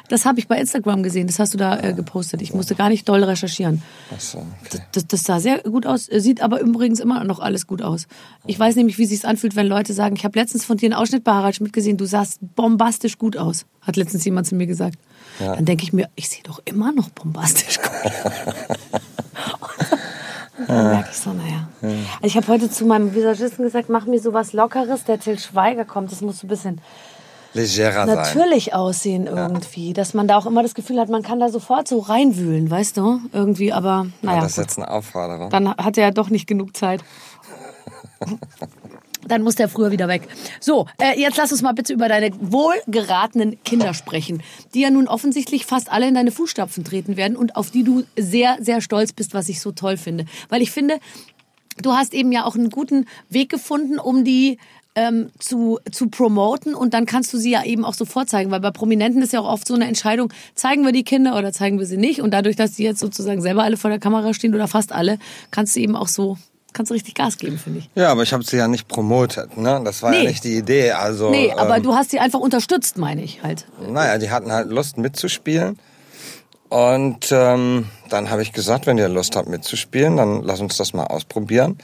[0.09, 1.27] Das habe ich bei Instagram gesehen.
[1.27, 2.43] Das hast du da äh, gepostet.
[2.43, 3.83] Ich musste gar nicht doll recherchieren.
[4.15, 4.83] Ach so, okay.
[4.93, 8.07] Das, das sah sehr gut aus, äh, sieht aber übrigens immer noch alles gut aus.
[8.47, 11.01] Ich weiß nämlich, wie sich's anfühlt, wenn Leute sagen, ich habe letztens von dir einen
[11.01, 14.67] Ausschnitt bei Harald Schmidt gesehen, du sahst bombastisch gut aus, hat letztens jemand zu mir
[14.67, 14.99] gesagt.
[15.41, 15.57] Ja.
[15.57, 17.91] Dann denke ich mir, ich sehe doch immer noch bombastisch gut.
[20.69, 21.69] Dann merke ich so, naja.
[21.81, 25.39] Also ich habe heute zu meinem Visagisten gesagt, mach mir so was Lockeres, der Till
[25.39, 26.81] Schweiger kommt, das muss so ein bisschen
[27.55, 28.17] Legerer sein.
[28.17, 31.87] natürlich aussehen irgendwie, dass man da auch immer das Gefühl hat, man kann da sofort
[31.89, 34.41] so reinwühlen, weißt du, irgendwie, aber naja.
[34.41, 35.51] das ist jetzt eine Aufforderung.
[35.51, 37.03] Dann hat er ja doch nicht genug Zeit.
[39.33, 40.29] Dann muss der früher wieder weg.
[40.61, 44.43] So, äh, jetzt lass uns mal bitte über deine wohlgeratenen Kinder sprechen,
[44.75, 48.05] die ja nun offensichtlich fast alle in deine Fußstapfen treten werden und auf die du
[48.15, 50.27] sehr, sehr stolz bist, was ich so toll finde.
[50.51, 50.99] Weil ich finde,
[51.81, 54.59] du hast eben ja auch einen guten Weg gefunden, um die
[54.97, 58.61] ähm, zu, zu promoten und dann kannst du sie ja eben auch so vorzeigen, weil
[58.61, 61.79] bei Prominenten ist ja auch oft so eine Entscheidung, zeigen wir die Kinder oder zeigen
[61.79, 64.55] wir sie nicht und dadurch, dass die jetzt sozusagen selber alle vor der Kamera stehen
[64.55, 65.19] oder fast alle,
[65.51, 66.37] kannst du eben auch so,
[66.73, 67.91] kannst du richtig Gas geben, finde ich.
[67.95, 69.81] Ja, aber ich habe sie ja nicht promotet, ne?
[69.85, 70.25] Das war Nee.
[70.25, 70.93] ja nicht die Idee.
[70.93, 73.67] Also, Nee, aber ähm, du hast sie einfach unterstützt, meine ich halt.
[73.87, 75.79] Naja, die hatten halt Lust mitzuspielen.
[76.69, 80.95] Und ähm, dann habe ich gesagt, wenn ihr Lust habt mitzuspielen, dann lass uns das
[80.95, 81.77] mal ausprobieren.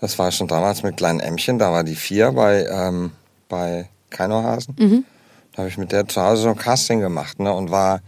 [0.00, 3.12] Das war schon damals mit kleinen Ämmchen, da war die vier bei, ähm,
[3.48, 4.74] bei Keinohasen.
[4.78, 5.04] Mhm.
[5.52, 8.00] Da habe ich mit der zu Hause so ein Casting gemacht ne, und war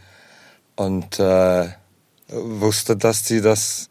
[0.76, 1.68] und äh,
[2.28, 3.89] wusste, dass sie das.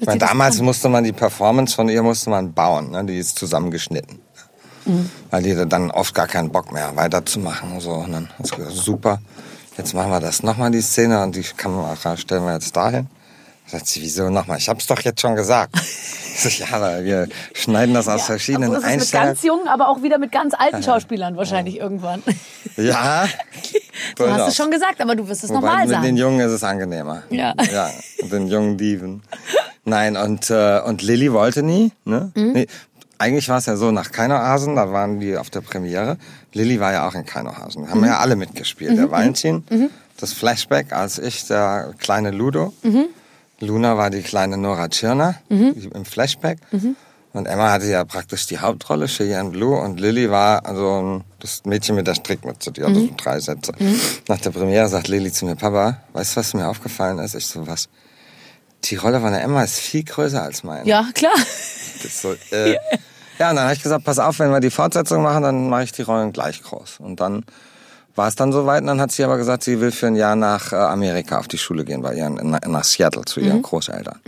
[0.00, 0.64] Das damals kann.
[0.66, 4.20] musste man die Performance von ihr musste man bauen, ne, die ist zusammengeschnitten
[4.86, 5.10] Mhm.
[5.30, 7.80] weil die dann oft gar keinen Bock mehr weiterzumachen.
[7.80, 7.90] So.
[7.90, 9.18] Und dann hat sie gesagt, super,
[9.76, 13.06] jetzt machen wir das nochmal, die Szene, und die Kamera stellen wir jetzt dahin.
[13.66, 14.56] Da sagt sie, wieso nochmal?
[14.56, 15.74] Ich hab's doch jetzt schon gesagt.
[16.32, 19.28] Ich sag, ja, aber wir schneiden das aus verschiedenen Aber es ist mit Einstellungen.
[19.28, 22.22] ganz jungen, aber auch wieder mit ganz alten Schauspielern wahrscheinlich irgendwann.
[22.76, 23.28] Ja,
[24.16, 26.16] Du hast es schon gesagt, aber du wirst es Wobei nochmal mit den sagen.
[26.16, 27.24] Jungen ist es angenehmer.
[27.28, 27.52] Ja.
[27.70, 27.90] Ja,
[28.22, 29.22] mit den jungen Dieven.
[29.84, 31.92] Nein, und, äh, und Lilly wollte nie.
[32.04, 32.30] Ne?
[32.34, 32.52] Mhm.
[32.52, 32.66] Nee,
[33.18, 36.16] eigentlich war es ja so, nach Keinohasen, da waren die auf der Premiere.
[36.52, 37.82] Lilly war ja auch in Keinohasen.
[37.84, 37.90] Mhm.
[37.90, 38.96] Haben ja alle mitgespielt.
[38.96, 39.64] Der Valentin,
[40.18, 42.72] das Flashback, als ich, der kleine Ludo.
[42.82, 43.06] Mhm.
[43.60, 46.58] Luna war die kleine Nora Tschirner im Flashback.
[46.72, 46.96] Mhm.
[47.32, 49.78] Und Emma hatte ja praktisch die Hauptrolle, Cheyenne Blue.
[49.78, 53.08] Und Lilly war also ein, das Mädchen mit der Strickmütze, die hatte Mhm.
[53.08, 53.72] so drei Sätze.
[54.28, 57.34] Nach der Premiere sagt Lilly zu mir, Papa, weißt du, was mir aufgefallen ist?
[57.34, 57.88] Ich so, was?
[58.84, 60.88] Die Rolle von der Emma ist viel größer als meine.
[60.88, 61.34] Ja, klar.
[62.08, 62.76] So, äh,
[63.38, 65.84] ja, und dann habe ich gesagt, pass auf, wenn wir die Fortsetzung machen, dann mache
[65.84, 67.00] ich die Rollen gleich groß.
[67.00, 67.44] Und dann
[68.14, 70.36] war es dann soweit und dann hat sie aber gesagt, sie will für ein Jahr
[70.36, 74.20] nach äh, Amerika auf die Schule gehen, bei ihren, nach Seattle zu ihren Großeltern.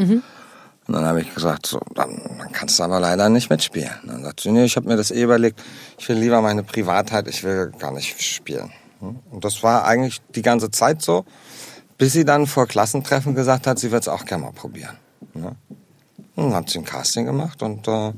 [0.87, 3.93] Und dann habe ich gesagt, so, dann, dann kannst du aber leider nicht mitspielen.
[4.03, 5.63] Und dann sagt sie, nee, ich habe mir das eh überlegt,
[5.99, 8.73] ich will lieber meine Privatheit, ich will gar nicht spielen.
[9.01, 11.25] Und das war eigentlich die ganze Zeit so,
[12.03, 14.97] bis sie dann vor Klassentreffen gesagt hat, sie wird es auch gerne mal probieren.
[15.35, 15.55] Ne?
[16.35, 18.11] Und dann hat sie ein Casting gemacht und äh,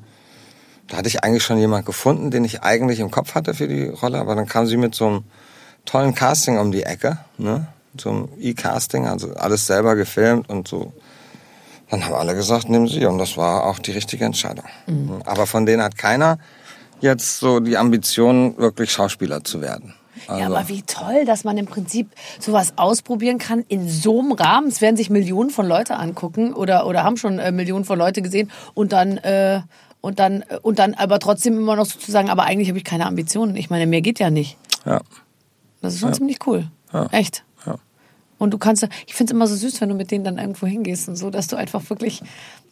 [0.88, 3.88] da hatte ich eigentlich schon jemand gefunden, den ich eigentlich im Kopf hatte für die
[3.88, 5.24] Rolle, aber dann kam sie mit so einem
[5.84, 7.66] tollen Casting um die Ecke, ne?
[8.00, 10.94] So einem E-Casting, also alles selber gefilmt und so.
[11.90, 14.64] Dann haben alle gesagt, nimm sie und das war auch die richtige Entscheidung.
[15.26, 16.38] Aber von denen hat keiner
[17.02, 19.92] jetzt so die Ambition, wirklich Schauspieler zu werden.
[20.28, 22.10] Also, Ja, aber wie toll, dass man im Prinzip
[22.40, 24.68] sowas ausprobieren kann in so einem Rahmen.
[24.68, 28.22] Es werden sich Millionen von Leute angucken oder, oder haben schon äh, Millionen von Leute
[28.22, 29.60] gesehen und dann, äh,
[30.00, 33.06] und dann, äh, und dann aber trotzdem immer noch sozusagen, aber eigentlich habe ich keine
[33.06, 33.56] Ambitionen.
[33.56, 34.56] Ich meine, mehr geht ja nicht.
[34.84, 35.00] ja.
[35.80, 36.70] Das ist schon ziemlich cool.
[37.10, 37.44] Echt.
[37.66, 37.76] Ja.
[38.38, 40.66] Und du kannst, ich finde es immer so süß, wenn du mit denen dann irgendwo
[40.66, 42.22] hingehst und so, dass du einfach wirklich,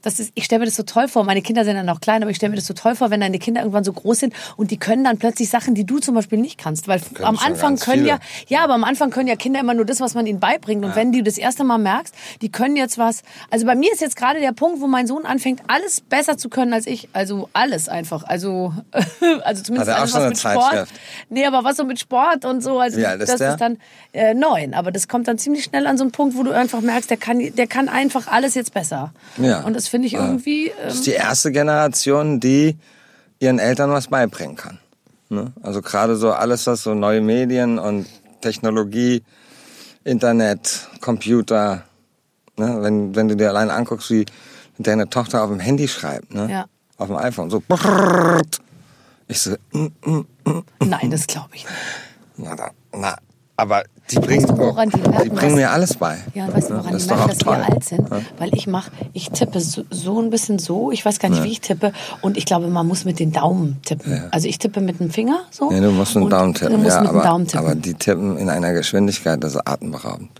[0.02, 1.24] das ist, ich stelle mir das so toll vor.
[1.24, 3.20] Meine Kinder sind dann noch klein, aber ich stelle mir das so toll vor, wenn
[3.20, 6.14] deine Kinder irgendwann so groß sind und die können dann plötzlich Sachen, die du zum
[6.14, 6.88] Beispiel nicht kannst.
[6.88, 8.08] Weil am schon Anfang können viele.
[8.08, 10.84] ja, ja, aber am Anfang können ja Kinder immer nur das, was man ihnen beibringt.
[10.84, 14.00] Und wenn du das erste Mal merkst, die können jetzt was, also bei mir ist
[14.00, 17.08] jetzt gerade der Punkt, wo mein Sohn anfängt, alles besser zu können als ich.
[17.12, 18.24] Also alles einfach.
[18.24, 18.74] Also,
[19.44, 20.62] also zumindest auch alles, was mit Sport.
[20.62, 20.92] Zeitschrift?
[21.28, 23.52] Nee, aber was so mit Sport und so, also Wie alt ist das der?
[23.52, 23.78] ist dann
[24.12, 24.74] äh, neun.
[24.74, 27.16] Aber das kommt dann ziemlich schnell an so einen Punkt, wo du einfach merkst, der
[27.16, 29.12] kann, der kann einfach alles jetzt besser.
[29.38, 29.60] Ja.
[29.60, 30.72] Und das finde ich irgendwie.
[30.76, 32.78] Das Ähm, ist die erste Generation, die
[33.38, 34.78] ihren Eltern was beibringen kann.
[35.28, 35.52] Ne?
[35.62, 38.06] Also gerade so alles, was so neue Medien und
[38.40, 39.22] Technologie,
[40.02, 41.84] Internet, Computer,
[42.56, 42.78] ne?
[42.80, 44.24] wenn, wenn du dir allein anguckst, wie
[44.78, 46.50] deine Tochter auf dem Handy schreibt, ne?
[46.50, 46.64] Ja.
[46.96, 47.62] auf dem iPhone, so
[49.28, 52.48] ich so, mm, mm, nein, das glaube ich nicht.
[52.56, 53.16] na, na,
[53.56, 56.18] aber die bringen, du, woran die merken, bringen dass- mir alles bei.
[56.34, 57.62] Ja, und weißt du, woran das die merken, dass wir toll.
[57.70, 58.10] alt sind?
[58.38, 61.48] Weil ich mache, ich tippe so, so ein bisschen so, ich weiß gar nicht, wie
[61.52, 61.92] ich tippe.
[62.20, 64.24] Und ich glaube, man muss mit den Daumen tippen.
[64.30, 65.70] Also ich tippe mit dem Finger so.
[65.72, 66.72] Ja, du musst mit dem Daumen tippen.
[66.74, 67.64] Du musst ja, mit aber, Daumen tippen.
[67.66, 70.30] aber die tippen in einer Geschwindigkeit, das ist atemberaubend.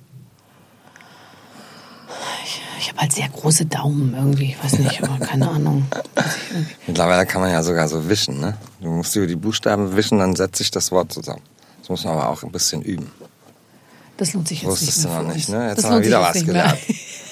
[2.79, 5.85] ich habe halt sehr große Daumen irgendwie, ich weiß nicht, aber keine Ahnung.
[6.87, 8.55] Mittlerweile kann man ja sogar so wischen, ne?
[8.81, 11.43] Du musst über die Buchstaben wischen, dann setzt sich das Wort zusammen.
[11.81, 13.11] Das muss man aber auch ein bisschen üben.
[14.17, 15.19] Das lohnt sich jetzt Wusstest nicht mehr.
[15.21, 15.69] du noch nicht, ne?
[15.69, 16.77] Jetzt das haben wir wieder was mehr.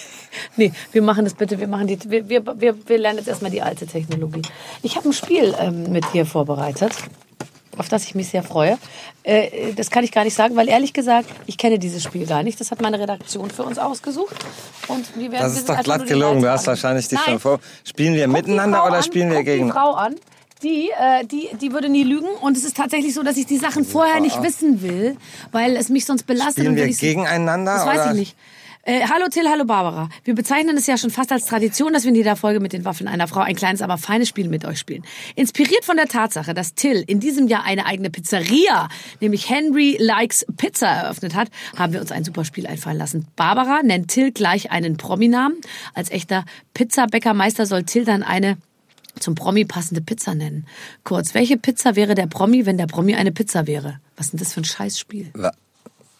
[0.57, 3.51] nee, wir machen das bitte, wir machen die, wir, wir, wir, wir lernen jetzt erstmal
[3.51, 4.43] die alte Technologie.
[4.83, 6.93] Ich habe ein Spiel ähm, mit dir vorbereitet,
[7.77, 8.79] auf das ich mich sehr freue.
[9.23, 12.43] Äh, das kann ich gar nicht sagen, weil ehrlich gesagt, ich kenne dieses Spiel gar
[12.43, 12.61] nicht.
[12.61, 14.37] Das hat meine Redaktion für uns ausgesucht.
[14.88, 16.43] Und wir werden Das ist doch glatt gelogen.
[16.43, 17.61] Du hast wahrscheinlich dich schon vor.
[17.85, 19.66] Spielen wir Guck miteinander oder an, spielen wir guck gegen.
[19.66, 20.16] die Frau an.
[20.62, 23.57] Die, äh, die, die würde nie lügen und es ist tatsächlich so, dass ich die
[23.57, 25.16] Sachen vorher nicht wissen will,
[25.53, 26.64] weil es mich sonst belastet.
[26.64, 27.75] Spielen und wir gegeneinander?
[27.75, 28.11] Das weiß oder?
[28.11, 28.37] ich nicht.
[28.83, 30.09] Äh, hallo Till, hallo Barbara.
[30.25, 32.87] Wir bezeichnen es ja schon fast als Tradition, dass wir in jeder Folge mit den
[32.87, 35.05] Waffen einer Frau ein kleines, aber feines Spiel mit euch spielen.
[35.37, 38.88] Inspiriert von der Tatsache, dass Till in diesem Jahr eine eigene Pizzeria,
[39.20, 43.27] nämlich Henry Likes Pizza eröffnet hat, haben wir uns ein super Spiel einfallen lassen.
[43.37, 45.59] Barbara nennt Till gleich einen Prominamen.
[45.94, 48.57] Als echter Pizzabäckermeister soll Till dann eine
[49.18, 50.66] zum Promi passende Pizza nennen.
[51.05, 54.01] Kurz, welche Pizza wäre der Promi, wenn der Promi eine Pizza wäre?
[54.16, 55.33] Was ist denn das für ein Scheißspiel?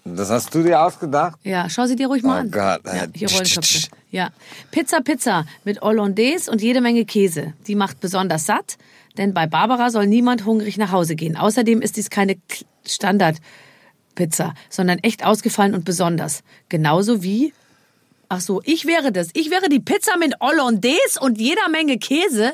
[0.05, 1.39] Das hast du dir ausgedacht?
[1.45, 2.51] Ja, schau sie dir ruhig mal Oh an.
[2.51, 3.89] Gott, ja, äh, hier tsch.
[4.11, 4.31] Ja.
[4.71, 7.53] Pizza, Pizza mit Hollandaise und jede Menge Käse.
[7.67, 8.79] Die macht besonders satt,
[9.19, 11.37] denn bei Barbara soll niemand hungrig nach Hause gehen.
[11.37, 12.37] Außerdem ist dies keine
[12.87, 16.43] Standardpizza, sondern echt ausgefallen und besonders.
[16.69, 17.53] Genauso wie
[18.33, 19.31] Ach so, ich wäre das.
[19.35, 22.53] Ich wäre die Pizza mit Hollandaise und jeder Menge Käse.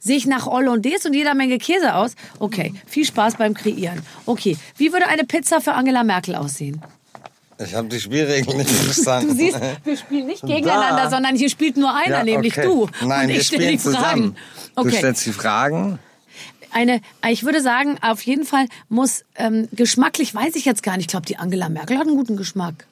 [0.00, 2.12] Sehe ich nach Hollandaise und jeder Menge Käse aus?
[2.38, 4.00] Okay, viel Spaß beim Kreieren.
[4.26, 6.80] Okay, wie würde eine Pizza für Angela Merkel aussehen?
[7.60, 9.30] Ich habe die Spielregeln nicht verstanden.
[9.30, 11.10] Du siehst, wir spielen nicht gegeneinander, Da.
[11.10, 12.66] sondern hier spielt nur einer, Ja, nämlich okay.
[12.66, 12.88] du.
[13.04, 13.96] Nein, und ich stelle die Fragen.
[13.96, 14.36] zusammen.
[14.76, 15.98] Du Okay, stellst die Fragen.
[16.70, 21.06] eine, ich würde sagen, auf jeden Fall muss ähm, geschmacklich, weiß ich jetzt gar nicht.
[21.06, 22.86] Ich glaube, die Angela Merkel hat einen guten Geschmack.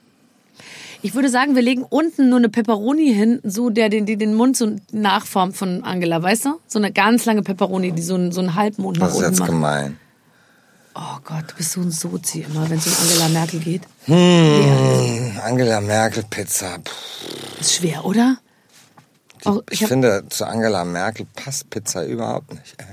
[1.03, 4.35] Ich würde sagen, wir legen unten nur eine Pepperoni hin, so der den, die den
[4.35, 6.61] Mund so nachformt von Angela, weißt du?
[6.67, 9.31] So eine ganz lange Pepperoni, die so einen, so einen Halbmond nach Das ist unten
[9.31, 9.51] jetzt macht.
[9.51, 9.99] gemein.
[10.95, 13.83] Oh Gott, du bist so ein Sozi immer, wenn es um Angela Merkel geht.
[14.07, 16.79] Hm, Angela Merkel Pizza.
[16.83, 17.61] Puh.
[17.61, 18.39] Ist schwer, oder?
[19.45, 22.75] Oh, Ich, ich hab, finde, zu Angela Merkel passt Pizza überhaupt nicht.
[22.79, 22.87] Ey.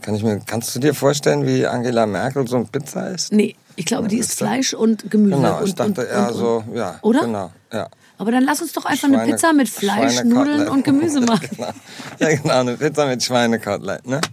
[0.00, 3.32] Kann ich mir, kannst du dir vorstellen, wie Angela Merkel so ein Pizza ist?
[3.32, 5.36] nee, ich glaube, die ist Fleisch und Gemüse.
[5.36, 6.98] Genau, und, ich dachte und, eher und, so, ja.
[7.02, 7.20] Oder?
[7.20, 7.88] Genau, ja.
[8.18, 10.22] Aber dann lass uns doch einfach eine Schweine- Pizza mit Fleisch.
[10.24, 11.48] Nudeln und Gemüse machen.
[11.50, 11.72] genau.
[12.18, 14.20] Ja, genau, eine Pizza mit Schweinekotelett, ne?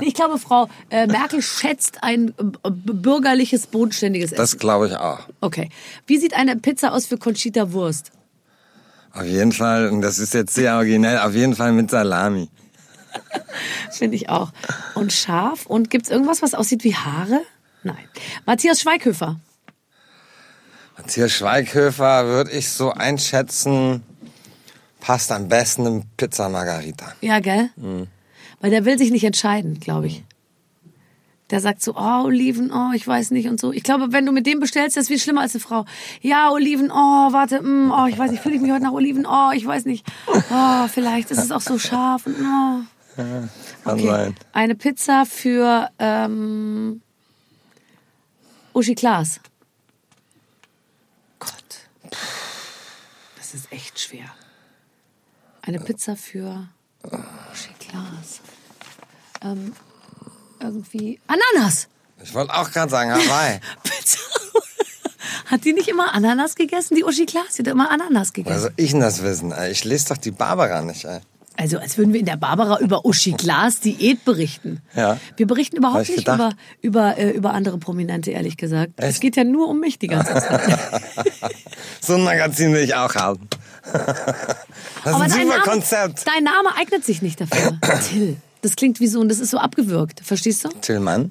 [0.00, 4.40] Ich glaube, Frau äh, Merkel schätzt ein äh, bürgerliches, bodenständiges Essen.
[4.40, 5.20] Das glaube ich auch.
[5.40, 5.68] Okay.
[6.06, 8.10] Wie sieht eine Pizza aus für Conchita Wurst?
[9.12, 12.48] Auf jeden Fall, und das ist jetzt sehr originell, auf jeden Fall mit Salami.
[13.92, 14.50] Finde ich auch.
[14.96, 15.66] Und scharf.
[15.66, 17.42] Und gibt's irgendwas, was aussieht wie Haare?
[17.84, 17.96] Nein.
[18.46, 19.38] Matthias Schweighöfer.
[20.96, 24.02] Matthias Schweighöfer würde ich so einschätzen,
[25.00, 27.12] passt am besten in Pizza Margarita.
[27.20, 27.70] Ja, gell?
[27.76, 28.06] Mhm.
[28.60, 30.24] Weil der will sich nicht entscheiden, glaube ich.
[31.50, 33.70] Der sagt so, oh, Oliven, oh, ich weiß nicht und so.
[33.70, 35.84] Ich glaube, wenn du mit dem bestellst, das ist viel schlimmer als eine Frau.
[36.22, 39.26] Ja, Oliven, oh, warte, mm, oh, ich weiß nicht, fühle ich mich heute nach Oliven,
[39.26, 40.06] oh, ich weiß nicht.
[40.26, 42.80] Oh, vielleicht ist es auch so scharf und oh.
[43.16, 43.50] Kann
[43.84, 44.06] Okay.
[44.06, 44.34] sein.
[44.52, 47.02] Eine Pizza für ähm,
[48.74, 49.40] Uschi Klaas.
[51.38, 51.52] Gott.
[53.36, 54.26] Das ist echt schwer.
[55.62, 56.68] Eine Pizza für
[57.52, 58.40] Uschi Klaas.
[59.42, 59.72] Ähm,
[60.60, 61.88] irgendwie Ananas.
[62.22, 63.60] Ich wollte auch gerade sagen, Hawaii.
[63.82, 64.18] Pizza.
[65.46, 66.96] Hat die nicht immer Ananas gegessen?
[66.96, 68.60] Die Uschi Klaas, die hat immer Ananas gegessen.
[68.60, 69.52] soll ich denn das wissen?
[69.52, 69.70] ey?
[69.70, 71.20] Ich lese doch die Barbara nicht, ey.
[71.56, 74.80] Also als würden wir in der Barbara über Uschi Glas Diät berichten.
[74.96, 75.18] Ja.
[75.36, 76.56] Wir berichten überhaupt ich nicht über, gedacht.
[76.82, 78.92] über, äh, über andere Prominente, ehrlich gesagt.
[78.96, 79.20] Es Echt?
[79.20, 80.78] geht ja nur um mich die ganze Zeit.
[82.00, 83.48] So ein Magazin will ich auch haben.
[85.04, 86.24] Das ist ein super Konzept.
[86.26, 87.78] dein Name eignet sich nicht dafür.
[88.08, 88.36] Till.
[88.62, 90.22] Das klingt wie so, und das ist so abgewürgt.
[90.24, 90.70] Verstehst du?
[90.80, 91.30] Tillmann?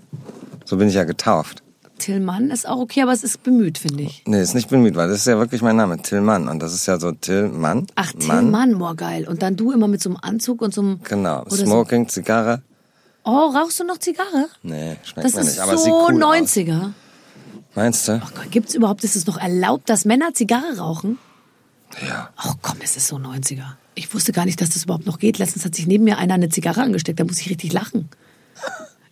[0.64, 1.63] So bin ich ja getauft.
[2.04, 4.24] Tillmann ist auch okay, aber es ist bemüht, finde ich.
[4.26, 6.50] Nee, ist nicht bemüht, weil das ist ja wirklich mein Name, Tillmann.
[6.50, 7.88] Und das ist ja so Tillmann.
[7.96, 8.40] Ach, Mann.
[8.40, 9.26] Tillmann, boah, geil.
[9.26, 11.00] Und dann du immer mit so einem Anzug und so einem...
[11.04, 11.44] Genau.
[11.44, 11.66] oder so.
[11.66, 12.62] Smoking, Zigarre.
[13.24, 14.50] Oh, rauchst du noch Zigarre?
[14.64, 15.60] Nee, schmeckt Das mir ist nicht.
[15.62, 16.40] Aber es so cool aus.
[16.40, 16.92] 90er.
[17.74, 18.22] Meinst du?
[18.52, 21.20] Gibt es überhaupt, ist es noch erlaubt, dass Männer Zigarre rauchen?
[22.06, 22.32] Ja.
[22.36, 23.64] Ach komm, es ist so 90er.
[23.96, 25.38] Ich wusste gar nicht, dass das überhaupt noch geht.
[25.38, 27.22] Letztens hat sich neben mir einer eine Zigarre angesteckt.
[27.22, 28.10] Da muss ich richtig lachen.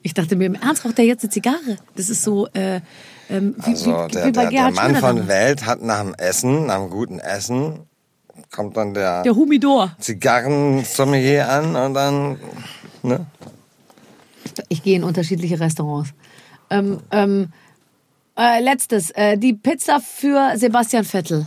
[0.03, 1.77] Ich dachte mir, im Ernst raucht der jetzt eine Zigarre?
[1.95, 2.81] Das ist so, äh,
[3.29, 5.27] ähm, wie, Also wie, der, wie bei der, der Mann von.
[5.27, 7.81] Welt hat nach dem Essen, nach dem guten Essen,
[8.51, 9.95] kommt dann der, Der Humidor.
[9.99, 12.37] Zigarrensommelier an und dann,
[13.03, 13.25] ne?
[14.69, 16.09] Ich gehe in unterschiedliche Restaurants.
[16.69, 17.49] Ähm, ähm,
[18.37, 21.45] äh, letztes, äh, die Pizza für Sebastian Vettel.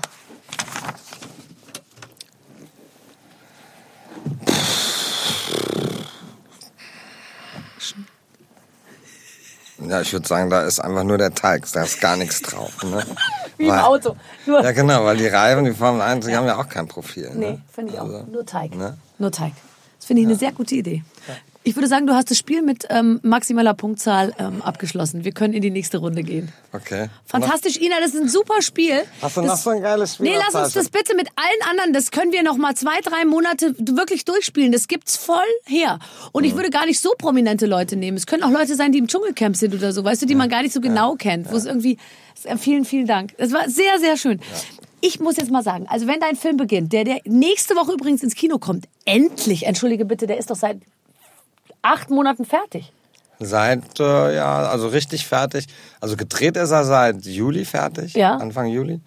[9.89, 12.83] Ja, ich würde sagen, da ist einfach nur der Teig, da ist gar nichts drauf.
[12.83, 13.05] Ne?
[13.57, 14.17] Wie im Weil- Auto.
[14.47, 17.31] Nur, Ja, genau, weil die Reifen, die Formel 1, die haben ja auch kein Profil.
[17.35, 17.63] nee, Ne?
[17.73, 18.05] finde ich auch.
[18.05, 18.75] Also, Nur Teig.
[18.75, 18.97] ne?
[19.19, 19.53] Nur Teig.
[19.99, 21.03] Das finde ich eine sehr gute Idee.
[21.67, 25.25] Ich würde sagen, du hast das Spiel mit ähm, maximaler Punktzahl ähm, abgeschlossen.
[25.25, 26.53] Wir können in die nächste Runde gehen.
[26.75, 27.09] Okay.
[27.25, 29.01] Fantastisch, Ina, das ist ein super Spiel.
[29.23, 31.71] Hast du das, noch so ein geiles Spiel Nee, lass uns das bitte mit allen
[31.71, 34.73] anderen, das können wir noch mal zwei, drei Monate wirklich durchspielen.
[34.73, 36.01] Das gibt's voll her.
[36.33, 36.51] Und Mhm.
[36.51, 38.19] ich würde gar nicht so prominente Leute nehmen.
[38.19, 40.51] Es können auch Leute sein, die im Dschungelcamp sind oder so, weißt du, die man
[40.51, 41.51] gar nicht so genau kennt.
[41.51, 41.97] Wo es irgendwie,
[42.59, 43.33] vielen, vielen Dank.
[43.39, 44.39] Es war sehr, sehr schön.
[45.01, 48.23] Ich muss jetzt mal sagen, also wenn dein Film beginnt, der, der nächste Woche übrigens
[48.23, 50.79] ins Kino kommt, endlich, entschuldige bitte, der ist doch seit
[51.85, 52.93] acht Monaten fertig.
[53.41, 55.67] Seit, äh, ja, also richtig fertig.
[56.01, 58.15] Also gedreht ist er seit Juli fertig.
[58.15, 58.37] Ja.
[58.37, 59.01] Anfang Juli.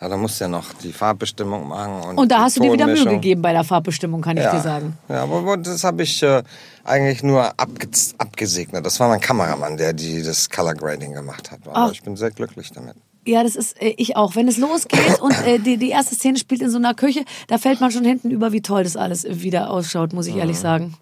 [0.00, 2.02] Ja, da musst du ja noch die Farbbestimmung machen.
[2.02, 4.52] Und, Und da hast du dir wieder Mühe gegeben bei der Farbbestimmung, kann ich Ja.
[4.52, 4.98] dir sagen.
[5.08, 6.42] Ja, aber das habe ich äh,
[6.82, 8.84] eigentlich nur abge abgesegnet.
[8.84, 11.60] Das war mein Kameramann, der die, das Color Grading gemacht hat.
[11.66, 11.92] Aber Ach.
[11.92, 12.96] ich bin sehr glücklich damit.
[13.26, 14.34] Ja, das ist äh, ich auch.
[14.34, 17.58] Wenn es losgeht und äh, die, die erste Szene spielt in so einer Küche, da
[17.58, 20.94] fällt man schon hinten über, wie toll das alles wieder ausschaut, muss ich ehrlich sagen.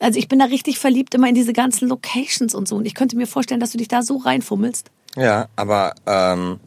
[0.00, 2.76] Also ich bin da richtig verliebt immer in diese ganzen Locations und so.
[2.76, 4.90] Und ich könnte mir vorstellen, dass du dich da so reinfummelst.
[5.16, 6.60] Ja, aber ähm,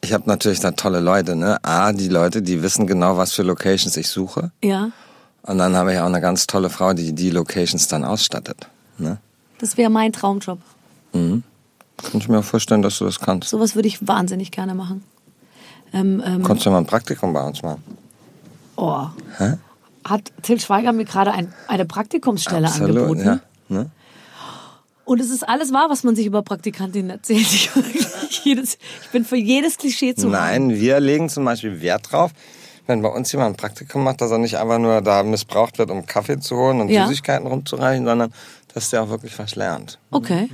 [0.00, 1.34] ich habe natürlich da tolle Leute.
[1.34, 1.58] Ne?
[1.64, 4.52] A, die Leute, die wissen genau, was für Locations ich suche.
[4.62, 4.90] Ja,
[5.42, 8.68] Und dann habe ich auch eine ganz tolle Frau, die die Locations dann ausstattet.
[8.98, 9.18] Ne?
[9.58, 10.60] das wäre mein Traumjob.
[11.12, 11.42] Kann
[12.20, 13.48] ich mir auch vorstellen, dass du das kannst.
[13.48, 15.02] Sowas würde ich wahnsinnig gerne machen.
[15.92, 17.82] Ähm, ähm, Kannst du mal ein Praktikum bei uns machen?
[18.76, 19.06] oh.
[20.04, 23.20] Hat Till Schweiger mir gerade ein, eine Praktikumsstelle angeboten?
[23.24, 23.40] ja.
[23.68, 23.90] Ne?
[25.04, 27.46] Und es ist alles wahr, was man sich über Praktikantinnen erzählt.
[28.30, 30.28] Ich, jedes, ich bin für jedes Klischee zu.
[30.28, 32.30] Nein, wir legen zum Beispiel Wert drauf,
[32.86, 35.90] wenn bei uns jemand ein Praktikum macht, dass er nicht einfach nur da missbraucht wird,
[35.90, 37.06] um Kaffee zu holen und Ja.
[37.06, 38.30] Süßigkeiten rumzureichen, sondern
[38.74, 39.98] dass der auch wirklich was lernt.
[40.10, 40.50] Okay.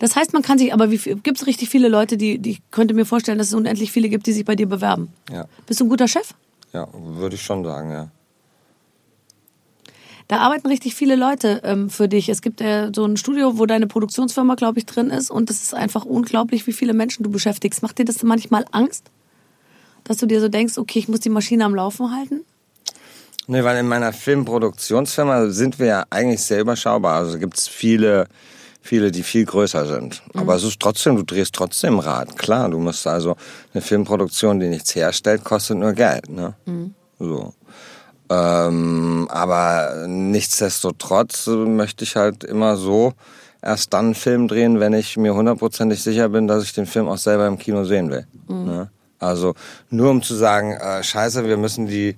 [0.00, 2.62] Das heißt, man kann sich, aber wie gibt es richtig viele Leute, die, die ich
[2.70, 5.10] könnte mir vorstellen, dass es unendlich viele gibt, die sich bei dir bewerben.
[5.32, 6.34] Ja, Bist du ein guter Chef?
[6.74, 8.10] ja würde ich schon sagen, ja.
[10.28, 12.28] Da arbeiten richtig viele Leute ähm, für dich.
[12.28, 15.30] Es gibt äh, so ein Studio, wo deine Produktionsfirma, glaube ich, drin ist.
[15.30, 17.82] Und es ist einfach unglaublich, wie viele Menschen du beschäftigst.
[17.82, 19.10] Macht dir das manchmal Angst?
[20.04, 22.44] Dass du dir so denkst, okay, ich muss die Maschine am Laufen halten?
[23.46, 27.16] Nee, weil in meiner Filmproduktionsfirma sind wir ja eigentlich sehr überschaubar.
[27.16, 28.28] Also gibt es viele,
[28.82, 30.22] viele, die viel größer sind.
[30.34, 32.36] Aber es ist trotzdem, du drehst trotzdem Rad.
[32.36, 33.34] Klar, du musst also
[33.72, 36.28] eine Filmproduktion, die nichts herstellt, kostet nur Geld.
[36.28, 36.54] Ne?
[37.18, 37.54] So.
[38.30, 43.14] Ähm, aber nichtsdestotrotz möchte ich halt immer so
[43.62, 47.08] erst dann einen Film drehen, wenn ich mir hundertprozentig sicher bin, dass ich den Film
[47.08, 48.26] auch selber im Kino sehen will.
[48.48, 48.90] Ne?
[49.18, 49.54] Also
[49.90, 52.14] nur um zu sagen, äh, scheiße, wir müssen die,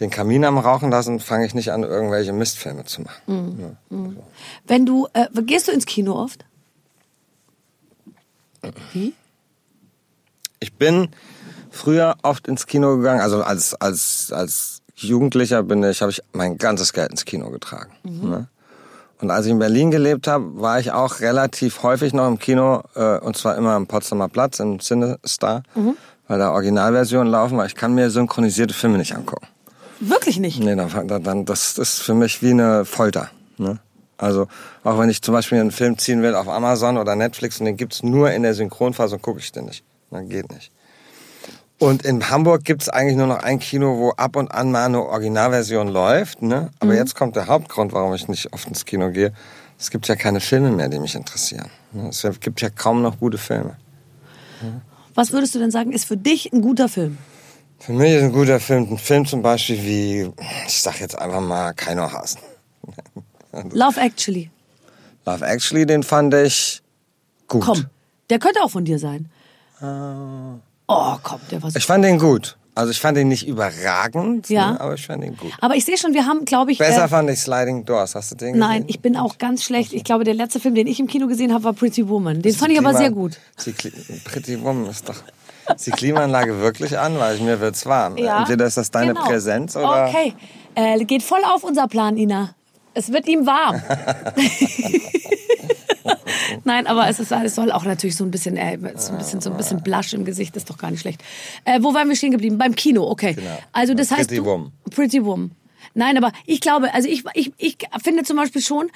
[0.00, 3.76] den Kamin am Rauchen lassen, fange ich nicht an, irgendwelche Mistfilme zu machen.
[3.90, 4.22] Ja.
[4.66, 6.44] Wenn du, äh, gehst du ins Kino oft?
[8.92, 9.14] Wie?
[10.60, 11.08] Ich bin
[11.70, 16.58] früher oft ins Kino gegangen, also als, als, als Jugendlicher bin ich, habe ich mein
[16.58, 17.92] ganzes Geld ins Kino getragen.
[18.04, 18.48] Ne?
[19.20, 22.82] Und als ich in Berlin gelebt habe, war ich auch relativ häufig noch im Kino,
[22.94, 25.62] äh, und zwar immer am Potsdamer Platz, im CineStar,
[26.28, 29.46] weil da Originalversionen laufen, weil ich kann mir synchronisierte Filme nicht angucken.
[30.00, 30.60] Wirklich nicht.
[30.60, 33.30] Nee, dann, dann, dann, das ist für mich wie eine Folter.
[33.56, 33.78] Ne?
[34.16, 34.46] Also
[34.84, 37.76] auch wenn ich zum Beispiel einen Film ziehen will auf Amazon oder Netflix und den
[37.76, 39.84] gibt's nur in der Synchronfassung, gucke ich den nicht.
[40.10, 40.72] Dann geht nicht.
[41.78, 45.00] Und in Hamburg gibt's eigentlich nur noch ein Kino, wo ab und an mal eine
[45.00, 46.42] Originalversion läuft.
[46.42, 46.70] Ne?
[46.80, 49.32] Aber jetzt kommt der Hauptgrund, warum ich nicht oft ins Kino gehe.
[49.78, 51.70] Es gibt ja keine Filme mehr, die mich interessieren.
[51.92, 52.08] ne?
[52.08, 53.76] Es gibt ja kaum noch gute Filme.
[55.14, 57.18] Was würdest du denn sagen, ist für dich ein guter Film?
[57.78, 60.32] Für mich ist ein guter Film ein Film zum Beispiel wie,
[60.66, 62.40] ich sag jetzt einfach mal, Keiner Hasen.
[63.72, 64.50] Love Actually.
[65.24, 66.82] Love Actually, den fand ich
[67.46, 67.62] gut.
[67.64, 67.86] Komm,
[68.30, 69.30] der könnte auch von dir sein.
[70.88, 71.76] Oh, komm, der war so.
[71.78, 72.56] Ich fand den gut.
[72.74, 74.72] Also ich fand den nicht überragend, Ja.
[74.72, 75.50] ne, aber ich fand den gut.
[75.60, 76.78] Aber ich sehe schon, wir haben, glaube ich.
[76.78, 78.14] Besser äh, fand ich Sliding Doors.
[78.14, 78.60] Hast du den gesehen?
[78.60, 79.92] Nein, ich bin auch ganz schlecht.
[79.92, 82.40] Ich glaube, der letzte Film, den ich im Kino gesehen habe, war Pretty Woman.
[82.40, 83.36] Den fand ich aber Klima- sehr gut.
[84.24, 85.16] Pretty Woman ist doch...
[85.74, 87.18] Ist die Klimaanlage wirklich an?
[87.18, 88.16] Weil mir wird's warm.
[88.16, 89.26] Entweder ist das deine genau.
[89.26, 90.06] Präsenz oder...
[90.08, 90.32] Okay,
[90.74, 92.54] äh, geht voll auf unser Plan, Ina.
[92.98, 93.80] Es wird ihm warm.
[96.64, 99.40] Nein, aber es, ist, es soll auch natürlich so ein bisschen, äh, so ein bisschen,
[99.40, 101.22] so ein bisschen Blush im Gesicht, ist doch gar nicht schlecht.
[101.64, 102.58] Äh, wo waren wir stehen geblieben?
[102.58, 103.34] Beim Kino, okay.
[103.34, 103.56] Genau.
[103.70, 104.72] Also das heißt, Pretty du, Woman.
[104.90, 105.52] Pretty Woman.
[105.94, 108.90] Nein, aber ich glaube, also ich, ich, ich finde zum Beispiel schon,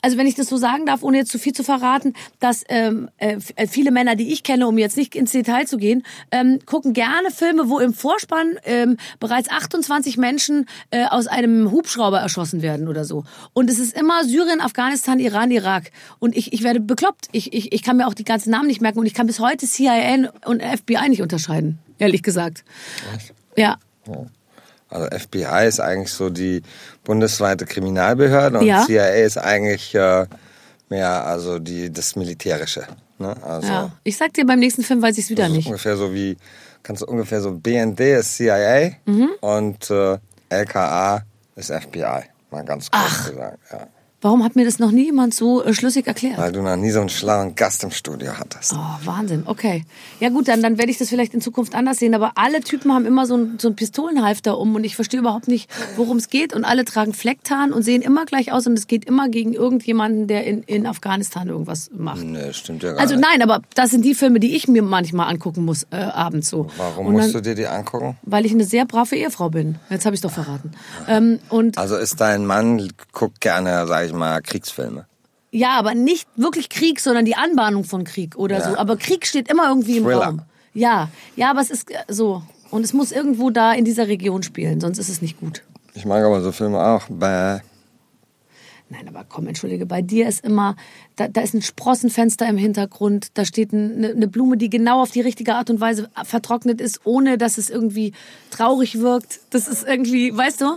[0.00, 3.10] also wenn ich das so sagen darf, ohne jetzt zu viel zu verraten, dass ähm,
[3.18, 6.92] äh, viele Männer, die ich kenne, um jetzt nicht ins Detail zu gehen, ähm, gucken
[6.92, 12.88] gerne Filme, wo im Vorspann ähm, bereits 28 Menschen äh, aus einem Hubschrauber erschossen werden
[12.88, 13.24] oder so.
[13.52, 15.90] Und es ist immer Syrien, Afghanistan, Iran, Irak.
[16.20, 17.28] Und ich, ich werde bekloppt.
[17.32, 19.40] Ich, ich, ich kann mir auch die ganzen Namen nicht merken und ich kann bis
[19.40, 22.64] heute CIA und FBI nicht unterscheiden, ehrlich gesagt.
[23.56, 23.78] Ja.
[24.90, 26.62] Also FBI ist eigentlich so die
[27.04, 28.84] bundesweite Kriminalbehörde und Ja.
[28.86, 30.26] CIA ist eigentlich äh,
[30.88, 32.86] mehr also die das Militärische.
[33.18, 33.34] Ne?
[33.42, 33.90] Also ja.
[34.04, 35.66] Ich sag dir beim nächsten Film weiß ich es wieder nicht.
[35.66, 36.36] ungefähr so wie
[36.82, 39.28] kannst du ungefähr so BND ist CIA Mhm.
[39.40, 40.18] und äh,
[40.48, 41.22] LKA
[41.56, 42.22] ist FBI.
[42.50, 43.58] Mal ganz kurz gesagt.
[43.70, 43.86] Ja.
[44.20, 46.38] Warum hat mir das noch nie jemand so äh, schlüssig erklärt?
[46.38, 48.72] Weil du noch nie so einen schlauen Gast im Studio hattest.
[48.74, 49.44] Oh, Wahnsinn.
[49.46, 49.84] Okay.
[50.18, 52.14] Ja gut, dann, dann werde ich das vielleicht in Zukunft anders sehen.
[52.16, 55.46] Aber alle Typen haben immer so ein, so ein Pistolenhalfter um und ich verstehe überhaupt
[55.46, 56.52] nicht, worum es geht.
[56.52, 60.26] Und alle tragen Flecktarn und sehen immer gleich aus und es geht immer gegen irgendjemanden,
[60.26, 62.24] der in, in Afghanistan irgendwas macht.
[62.24, 63.24] Nee, stimmt ja gar Also nicht.
[63.30, 66.66] nein, aber das sind die Filme, die ich mir manchmal angucken muss, äh, abends so.
[66.76, 68.16] Warum und musst dann, du dir die angucken?
[68.22, 69.76] Weil ich eine sehr brave Ehefrau bin.
[69.90, 70.72] Jetzt habe ich doch verraten.
[71.06, 75.06] Ähm, und Also ist dein Mann guckt gerne, sag ich mal, Kriegsfilme.
[75.50, 78.70] Ja, aber nicht wirklich Krieg, sondern die Anbahnung von Krieg oder Ja.
[78.70, 78.76] so.
[78.76, 80.26] Aber Krieg steht immer irgendwie im Thriller.
[80.26, 80.42] Raum.
[80.74, 82.42] Ja, ja, aber es ist äh, so.
[82.70, 85.62] Und es muss irgendwo da in dieser Region spielen, sonst ist es nicht gut.
[85.94, 87.06] Ich mag aber so Filme auch.
[87.08, 87.60] Bäh.
[88.90, 90.74] Nein, aber komm, entschuldige, bei dir ist immer,
[91.16, 95.02] da, da ist ein Sprossenfenster im Hintergrund, da steht ein- eine, eine Blume, die genau
[95.02, 98.12] auf die richtige Art und Weise vertrocknet ist, ohne dass es irgendwie
[98.50, 99.40] traurig wirkt.
[99.50, 100.76] Das ist irgendwie, weißt du,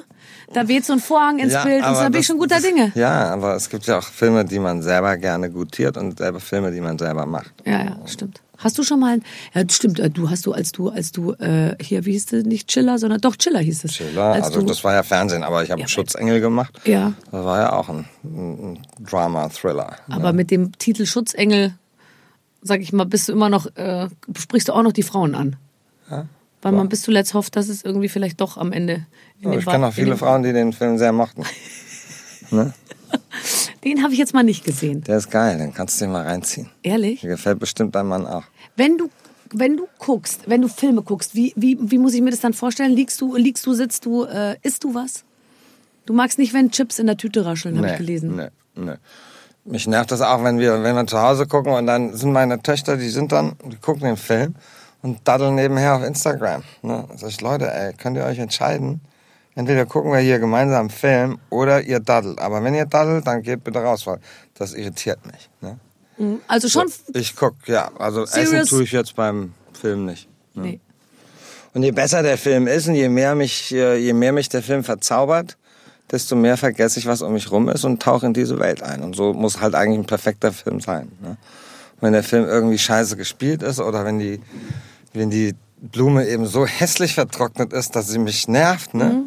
[0.53, 2.55] da weht so ein Vorhang ins Bild und so, da bin das- ich schon guter
[2.55, 2.91] das- Dinge.
[2.95, 6.71] Ja, aber es gibt ja auch Filme, die man selber gerne gutiert und selber Filme,
[6.71, 7.51] die man selber macht.
[7.65, 8.41] Ja, ja, stimmt.
[8.57, 9.19] Hast du schon mal,
[9.55, 12.45] ja, stimmt, äh, du hast du, als du, als du, äh, hier, wie hieß es,
[12.45, 13.93] nicht Chiller, sondern, doch, Chiller hieß es.
[13.93, 16.79] Chiller, Als also du, das war ja Fernsehen, aber ich habe Ja, Schutzengel gemacht.
[16.85, 17.13] Ja.
[17.31, 19.95] Das war ja auch ein, ein Drama-Thriller.
[20.11, 21.73] aber mit dem Titel Schutzengel,
[22.61, 25.55] sag ich mal, bist du immer noch, äh, sprichst du auch noch die Frauen an.
[26.61, 29.07] Weil man bis zuletzt hofft, dass es irgendwie vielleicht doch am Ende.
[29.39, 31.43] in ich kenne auch viele Frauen, die den Film sehr mochten.
[32.51, 32.73] ne?
[33.83, 35.03] Den habe ich jetzt mal nicht gesehen.
[35.03, 36.69] Der ist geil, den kannst du dir mal reinziehen.
[36.83, 37.21] Ehrlich?
[37.21, 38.43] Der gefällt bestimmt deinem Mann auch.
[38.75, 39.09] Wenn du,
[39.53, 42.53] wenn du guckst, wenn du Filme guckst, wie, wie, wie muss ich mir das dann
[42.53, 42.91] vorstellen?
[42.91, 45.23] Liegst du, liegst du, sitzt du, äh, isst du was?
[46.05, 48.35] Du magst nicht, wenn Chips in der Tüte rascheln, habe ich gelesen.
[48.35, 48.95] Nee, nee.
[49.63, 52.61] Mich nervt das auch, wenn wir, wenn wir zu Hause gucken und dann sind meine
[52.61, 54.55] Töchter, die sind dann, die gucken den Film
[55.01, 56.63] und daddeln nebenher auf Instagram.
[56.81, 57.07] Ne?
[57.15, 59.01] Sag ich, Leute, ey, könnt ihr euch entscheiden?
[59.55, 62.39] Entweder gucken wir hier gemeinsam einen Film oder ihr daddelt.
[62.39, 64.19] Aber wenn ihr daddelt, dann geht bitte raus, weil
[64.53, 65.49] das irritiert mich.
[65.59, 65.77] Ne?
[66.47, 66.91] Also schon.
[67.13, 68.69] Ich guck, ja, also essen Serious?
[68.69, 70.29] tue ich jetzt beim Film nicht.
[70.53, 70.79] Nee.
[71.73, 74.61] Und je besser der Film ist und je mehr mich, äh, je mehr mich der
[74.61, 75.57] Film verzaubert,
[76.11, 79.01] desto mehr vergesse ich, was um mich rum ist und tauche in diese Welt ein.
[79.01, 81.11] Und so muss halt eigentlich ein perfekter Film sein.
[81.21, 81.37] Ne?
[82.01, 84.41] Wenn der Film irgendwie scheiße gespielt ist oder wenn die,
[85.13, 89.25] wenn die Blume eben so hässlich vertrocknet ist, dass sie mich nervt, ne?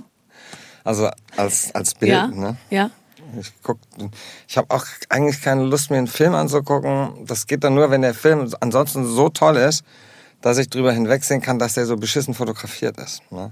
[0.85, 2.27] Also als, als Bild, Ja.
[2.29, 2.57] ne?
[2.71, 2.91] Ja.
[3.41, 3.79] Ich guck,
[4.47, 7.27] ich habe auch eigentlich keine Lust, mir einen Film anzugucken.
[7.27, 9.83] Das geht dann nur, wenn der Film ansonsten so toll ist,
[10.41, 13.23] dass ich drüber hinwegsehen kann, dass der so beschissen fotografiert ist.
[13.33, 13.51] Ne?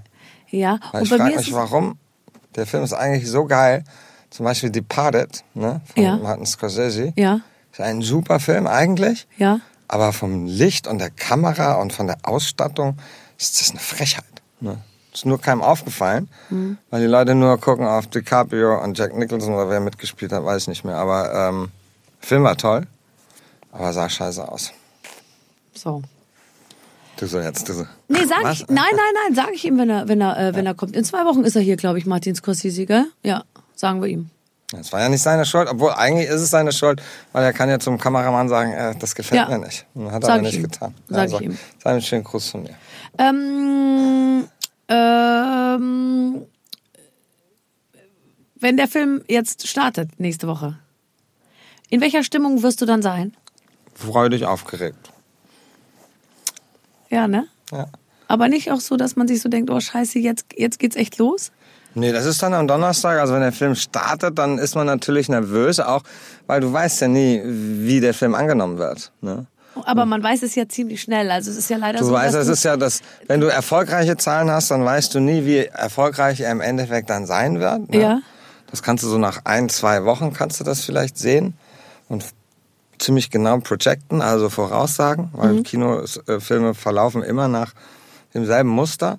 [0.51, 1.99] Ja, Weil und ich frage mich, warum.
[2.55, 3.83] Der Film ist eigentlich so geil.
[4.31, 5.81] Zum Beispiel Departed, ne?
[5.95, 6.17] Von Ja.
[6.19, 7.13] Martin Scorsese.
[7.17, 7.41] ja,
[7.73, 9.27] Ist ein super Film eigentlich.
[9.39, 9.61] ja.
[9.93, 12.97] Aber vom Licht und der Kamera und von der Ausstattung
[13.39, 14.25] ist das eine Frechheit.
[14.61, 14.79] Ne?
[15.13, 16.79] Ist nur keinem aufgefallen, Mhm.
[16.89, 20.63] weil die Leute nur gucken auf DiCaprio und Jack Nicholson oder wer mitgespielt hat, weiß
[20.63, 20.97] ich nicht mehr.
[20.97, 21.69] Aber ähm,
[22.21, 22.87] Film war toll,
[23.71, 24.73] aber sah scheiße aus.
[25.75, 26.03] So.
[27.19, 27.87] Du so jetzt, du so.
[28.09, 28.61] Nee, sag Was?
[28.63, 28.69] ich.
[28.69, 30.97] Nein, nein, nein, sag ich ihm, wenn er, wenn er, äh, wenn er kommt.
[30.97, 33.05] In zwei Wochen ist er hier, glaube ich, Martin Scorsese, gell?
[33.23, 34.31] Ja, sagen wir ihm.
[34.73, 37.03] Das war ja nicht seine Schuld, obwohl eigentlich ist es seine Schuld,
[37.33, 39.49] weil er kann ja zum Kameramann sagen, äh, das gefällt Ja.
[39.49, 39.85] mir nicht.
[39.95, 40.63] Und hat er aber ich nicht ihm.
[40.63, 40.95] getan.
[41.09, 41.59] Sag ich ihm.
[41.83, 42.75] Sei einen schönen Gruß von mir.
[43.19, 44.49] Ähm,
[44.89, 46.47] ähm,
[48.57, 50.79] wenn der Film jetzt startet, nächste Woche,
[51.91, 53.37] in welcher Stimmung wirst du dann sein?
[53.95, 55.11] Freudig aufgeregt.
[57.11, 57.47] Ja, ne?
[57.71, 57.89] Ja.
[58.29, 61.19] Aber nicht auch so, dass man sich so denkt, oh scheiße, jetzt, jetzt geht's echt
[61.19, 61.53] los?
[61.95, 63.19] Nee, das ist dann am Donnerstag.
[63.19, 66.03] Also wenn der Film startet, dann ist man natürlich nervös, auch
[66.47, 69.13] weil du weißt ja nie, wie der Film angenommen wird.
[69.21, 69.47] Ne?
[69.85, 71.31] Aber man weiß es ja ziemlich schnell.
[71.31, 73.41] Also es ist ja leider Du so, weißt, dass es du, ist ja das, wenn
[73.41, 77.61] du erfolgreiche Zahlen hast, dann weißt du nie, wie erfolgreich er im Endeffekt dann sein
[77.61, 77.91] wird.
[77.91, 78.01] Ne?
[78.01, 78.21] Ja.
[78.71, 81.55] Das kannst du so nach ein, zwei Wochen kannst du das vielleicht sehen
[82.09, 82.25] und
[82.99, 85.63] ziemlich genau projecten, also voraussagen, weil Mhm.
[85.65, 87.73] Kinofilme verlaufen immer nach
[88.35, 89.19] demselben Muster.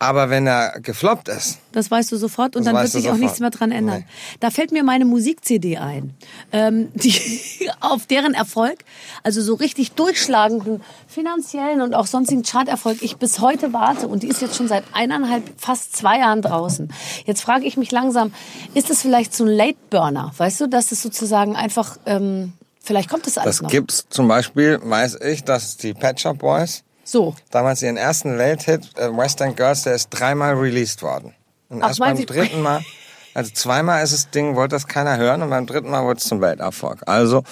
[0.00, 3.38] Aber wenn er gefloppt ist, Das weißt du sofort und dann wird sich auch nichts
[3.40, 4.00] mehr dran ändern.
[4.00, 4.36] Nee.
[4.40, 6.14] Da fällt mir meine Musik-CD ein,
[6.52, 7.14] ähm, die
[7.80, 8.80] auf deren Erfolg,
[9.22, 14.28] also so richtig durchschlagenden finanziellen und auch sonstigen Charterfolg, ich bis heute warte und die
[14.28, 16.92] ist jetzt schon seit eineinhalb, fast zwei Jahren draußen.
[17.24, 18.34] Jetzt frage ich mich langsam,
[18.74, 23.08] ist das vielleicht so ein Late Burner, weißt du, dass es sozusagen einfach, ähm, vielleicht
[23.08, 23.70] kommt das alles das noch.
[23.70, 28.90] gibt's zum Beispiel, weiß ich, dass die Pet Shop Boys So, damals ihren ersten Welthit
[28.98, 31.34] äh, Western Girls, der ist dreimal released worden.
[31.68, 32.82] Und Ach, erst beim Sie- dritten Mal,
[33.34, 36.24] also zweimal ist das Ding, wollte das keiner hören und beim dritten Mal wurde es
[36.24, 37.02] zum Welterfolg.
[37.06, 37.42] Also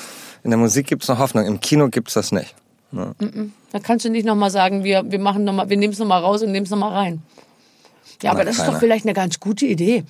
[0.42, 2.54] in der Musik gibt's noch Hoffnung, im Kino gibt's das nicht.
[2.92, 6.20] da kannst du nicht nochmal sagen, wir, wir machen noch mal, wir nehmen es nochmal
[6.22, 7.22] raus und nehmen es nochmal rein.
[8.22, 8.72] Ja, aber Na, das ist keiner.
[8.72, 10.04] doch vielleicht eine ganz gute Idee.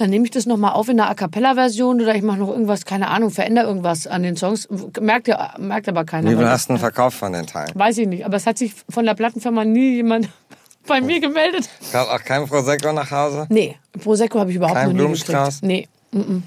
[0.00, 2.86] Dann nehme ich das nochmal auf in einer A Cappella-Version oder ich mache noch irgendwas,
[2.86, 4.66] keine Ahnung, verändere irgendwas an den Songs.
[4.98, 6.30] Merkt, ja, merkt aber keiner.
[6.30, 7.68] Wie viel hast du denn verkauft von den Teilen?
[7.74, 10.30] Weiß ich nicht, aber es hat sich von der Plattenfirma nie jemand
[10.86, 11.68] bei mir gemeldet.
[11.92, 13.46] Gab auch kein Prosecco nach Hause?
[13.50, 15.60] Nee, Prosecco habe ich überhaupt Kein noch nie Blumenstrauß?
[15.60, 15.90] gekriegt.
[16.12, 16.42] Nee, mm -mm.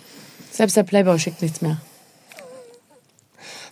[0.49, 1.77] selbst der Playboy schickt nichts mehr.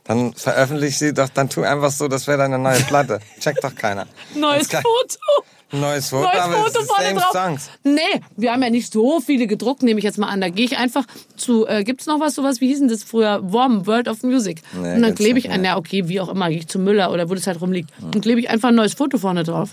[0.04, 3.20] Dann veröffentlich sie doch, dann tu einfach so, das wäre deine neue Platte.
[3.40, 4.06] Checkt doch keiner.
[4.36, 5.46] Neues Foto.
[5.72, 7.32] Neues Foto, Neues aber es Foto vorne drauf.
[7.32, 7.70] songs.
[7.84, 8.00] Nee,
[8.36, 10.42] wir haben ja nicht so viele gedruckt, nehme ich jetzt mal an.
[10.42, 11.06] Da gehe ich einfach
[11.38, 13.40] zu, äh, gibt's noch was, sowas, wie hießen das früher?
[13.44, 14.62] WOM, World of Music.
[14.74, 17.12] Nee, und dann klebe ich ein, ja okay, wie auch immer, gehe ich zu Müller
[17.12, 17.90] oder wo das halt rumliegt.
[18.02, 19.72] Und klebe ich einfach ein neues Foto vorne drauf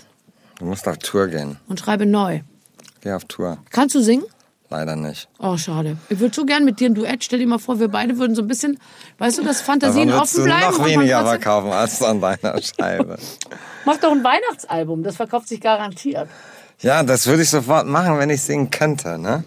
[0.57, 1.57] Du musst auf Tour gehen.
[1.67, 2.41] und schreibe neu.
[3.01, 3.57] Geh auf Tour.
[3.69, 4.25] Kannst du singen?
[4.71, 5.27] Leider nicht.
[5.39, 5.97] Oh, schade.
[6.09, 7.23] Ich würde so gern mit dir ein Duett.
[7.23, 8.77] Stell dir mal vor, wir beide würden so ein bisschen,
[9.17, 10.77] weißt du, dass Fantasien offen du bleiben.
[10.77, 13.17] noch weniger verkaufen als an deiner Scheibe.
[13.89, 16.29] Mach doch ein Weihnachtsalbum, das verkauft sich garantiert.
[16.79, 19.17] Ja, das würde ich sofort machen, wenn ich singen könnte.
[19.17, 19.43] Ne?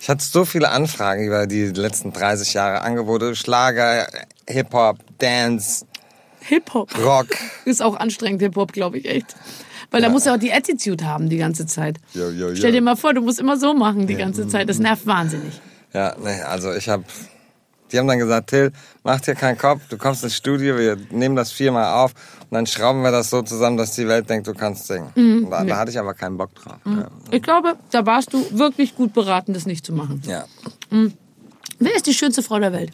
[0.00, 2.82] Ich hatte so viele Anfragen über die letzten 30 Jahre.
[2.82, 4.06] Angebote, Schlager,
[4.48, 5.84] Hip-Hop, Dance,
[6.42, 6.96] Hip-Hop.
[7.04, 7.26] Rock.
[7.64, 9.34] Ist auch anstrengend, Hip-Hop, glaube ich, echt.
[9.90, 11.98] Weil da muss ja auch die Attitude haben die ganze Zeit.
[12.14, 12.54] Jo, jo, jo.
[12.54, 14.68] Stell dir mal vor, du musst immer so machen die ganze Zeit.
[14.68, 15.60] Das nervt wahnsinnig.
[15.92, 17.02] Ja, nee, also ich habe...
[17.92, 18.72] Die haben dann gesagt, Till,
[19.04, 22.12] mach dir keinen Kopf, du kommst ins Studio, wir nehmen das viermal auf
[22.48, 25.10] und dann schrauben wir das so zusammen, dass die Welt denkt, du kannst singen.
[25.14, 25.50] Mhm.
[25.50, 26.78] Da, da hatte ich aber keinen Bock drauf.
[26.86, 27.08] Ja.
[27.30, 30.22] Ich glaube, da warst du wirklich gut beraten, das nicht zu machen.
[30.26, 30.44] ja.
[31.78, 32.92] Wer ist die schönste Frau der Welt?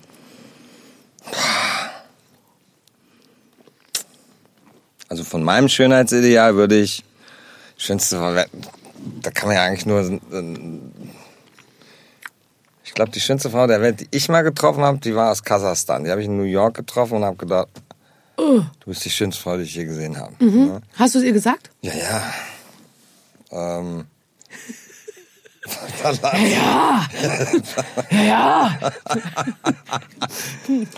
[5.08, 7.04] Also von meinem Schönheitsideal würde ich
[7.76, 8.34] schönste Frau-
[9.22, 10.02] da kann man ja eigentlich nur
[12.88, 15.42] ich glaube die schönste Frau der Welt, die ich mal getroffen habe, die war aus
[15.42, 16.04] Kasachstan.
[16.04, 17.68] Die habe ich in New York getroffen und habe gedacht,
[18.38, 18.60] Oh.
[18.60, 20.32] du bist die schönste Frau, die ich je gesehen habe.
[20.42, 20.66] Mhm.
[20.66, 20.80] Ne?
[20.94, 21.70] Hast du es ihr gesagt?
[21.82, 22.22] Ja, ja.
[23.82, 24.06] Ähm.
[26.50, 27.06] Ja.
[28.10, 28.78] ja.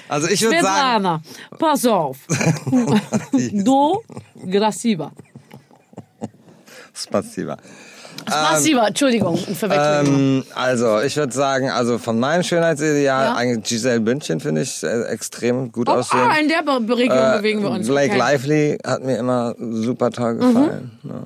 [0.09, 1.23] Also ich würde sagen,
[1.59, 2.19] pass auf.
[3.53, 4.05] Do
[4.49, 5.11] Grasiva.
[8.23, 8.51] Spasiba.
[8.51, 10.17] Grasiva, Entschuldigung, Verwechslung.
[10.17, 13.35] Ähm, also ich würde sagen, also von meinem Schönheitsideal, Ja.
[13.35, 16.21] eigentlich Giselle Bündchen finde ich äh, extrem gut Oh, aussehen.
[16.21, 17.87] ah, in der Region Äh, bewegen wir uns.
[17.89, 18.15] Blake Okay.
[18.15, 18.19] Mhm.
[18.21, 20.91] Lively hat mir immer super toll gefallen.
[21.03, 21.23] Ja.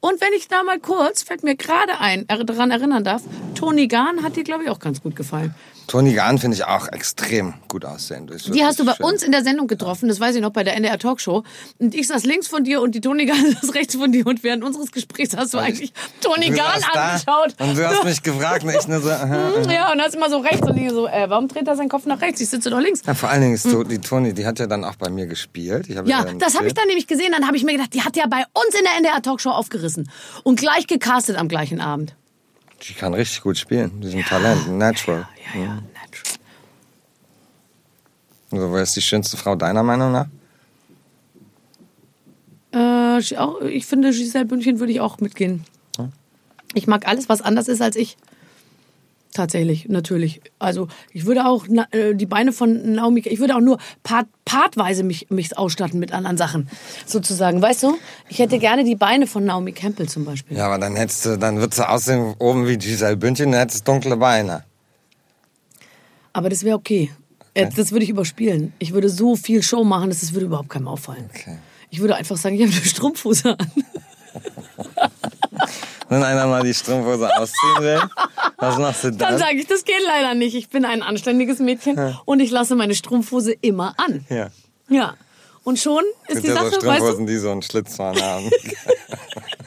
[0.00, 3.22] Und wenn ich da mal kurz, fällt mir gerade ein, er- daran erinnern darf,
[3.54, 5.54] Tony Gahn hat dir, glaube ich, auch ganz gut gefallen.
[5.86, 8.30] Toni Gahn finde ich auch extrem gut aussehend.
[8.54, 9.06] Die hast du bei schön.
[9.06, 11.42] uns in der Sendung getroffen, das weiß ich noch, bei der NDR Talkshow.
[11.78, 14.26] Und ich saß links von dir und die Toni Gahn saß rechts von dir.
[14.26, 17.54] Und während unseres Gesprächs hast du eigentlich Toni Gahn angeschaut.
[17.58, 19.50] Und du hast mich gefragt und ich nur so, aha.
[19.70, 22.06] Ja, und hast immer so rechts und ich so, äh, warum dreht er seinen Kopf
[22.06, 22.40] nach rechts?
[22.40, 23.02] Ich sitze doch links.
[23.06, 25.26] Ja, vor allen Dingen ist so, die Toni, die hat ja dann auch bei mir
[25.26, 25.88] gespielt.
[25.88, 27.32] Ja, dann das habe ich dann nämlich gesehen.
[27.32, 30.10] Dann habe ich mir gedacht, die hat ja bei uns in der NDR Talkshow aufgerissen.
[30.42, 32.14] Und gleich gecastet am gleichen Abend.
[32.88, 34.00] Die kann richtig gut spielen.
[34.00, 35.28] Die ist ein Talent, ein Natural.
[35.54, 36.38] Ja, ja, natural.
[38.50, 40.26] Also, wer ist die schönste Frau deiner Meinung nach?
[42.72, 45.64] Äh, auch- ich finde, Giselle Bündchen würde ich auch mitgehen.
[46.74, 48.16] Ich mag alles, was anders ist als ich.
[49.34, 50.40] Tatsächlich, natürlich.
[50.58, 54.26] Also ich würde auch na, äh, die Beine von Naomi, ich würde auch nur part,
[54.46, 56.68] partweise mich, mich ausstatten mit anderen Sachen,
[57.06, 57.60] sozusagen.
[57.60, 57.96] Weißt du?
[58.28, 60.56] Ich hätte gerne die Beine von Naomi Campbell zum Beispiel.
[60.56, 63.86] Ja, aber dann hättest du, dann würdest du aussehen oben wie Giselle Bündchen, dann hättest
[63.86, 64.64] du dunkle Beine.
[66.32, 67.10] Aber das wäre okay.
[67.54, 68.72] Äh, Das würde ich überspielen.
[68.78, 71.28] Ich würde so viel Show machen, dass es würde überhaupt keinem auffallen.
[71.34, 71.58] Okay.
[71.90, 73.70] Ich würde einfach sagen, ich habe eine Strumpfhose an.
[76.08, 78.00] Wenn einer mal die Strumpfhose ausziehen will,
[78.58, 79.38] was machst du Dann dann?
[79.38, 80.54] sage ich, das geht leider nicht.
[80.54, 84.24] Ich bin ein anständiges Mädchen und ich lasse meine Strumpfhose immer an.
[84.28, 84.48] Ja.
[84.88, 85.14] Ja.
[85.64, 88.22] Und schon ist gibt die ja so Sache, weißt Strumpfhosen, die so einen Schlitz vorne
[88.22, 88.50] haben.